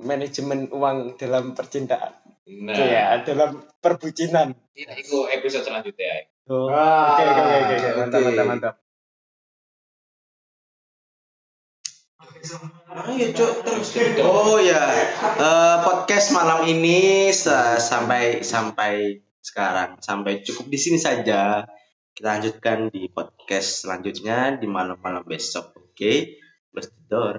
manajemen 0.02 0.68
uang 0.74 1.16
dalam 1.16 1.56
percintaan 1.56 2.23
Nah, 2.44 2.76
ya 2.76 3.24
dalam 3.24 3.64
perbucinan 3.80 4.52
itu 4.76 5.18
episode 5.32 5.64
selanjutnya. 5.64 6.04
ya. 6.04 6.22
oh, 6.52 6.68
Ah, 6.68 7.16
oke 7.16 7.22
oke 7.24 7.40
oke 7.40 7.74
oke 7.74 7.88
mantap 7.96 8.18
oke. 8.20 8.26
mantap 8.28 8.46
mantap 8.46 8.74
Ayo 12.94 13.32
cok 13.32 13.52
terus. 13.64 13.88
Oh 14.20 14.60
ya, 14.60 14.80
Eh, 15.40 15.76
podcast 15.80 16.32
malam 16.32 16.64
ini 16.64 17.32
sa- 17.32 17.80
sampai 17.80 18.44
sampai 18.44 19.24
sekarang 19.40 19.96
sampai 20.00 20.44
cukup 20.44 20.68
di 20.68 20.78
sini 20.80 20.98
saja. 21.00 21.64
Kita 22.14 22.28
lanjutkan 22.38 22.92
di 22.92 23.08
podcast 23.08 23.82
selanjutnya 23.84 24.60
di 24.60 24.68
malam-malam 24.68 25.24
besok. 25.26 25.74
Oke, 25.74 26.38
close 26.70 26.92
the 26.92 27.02
door. 27.08 27.34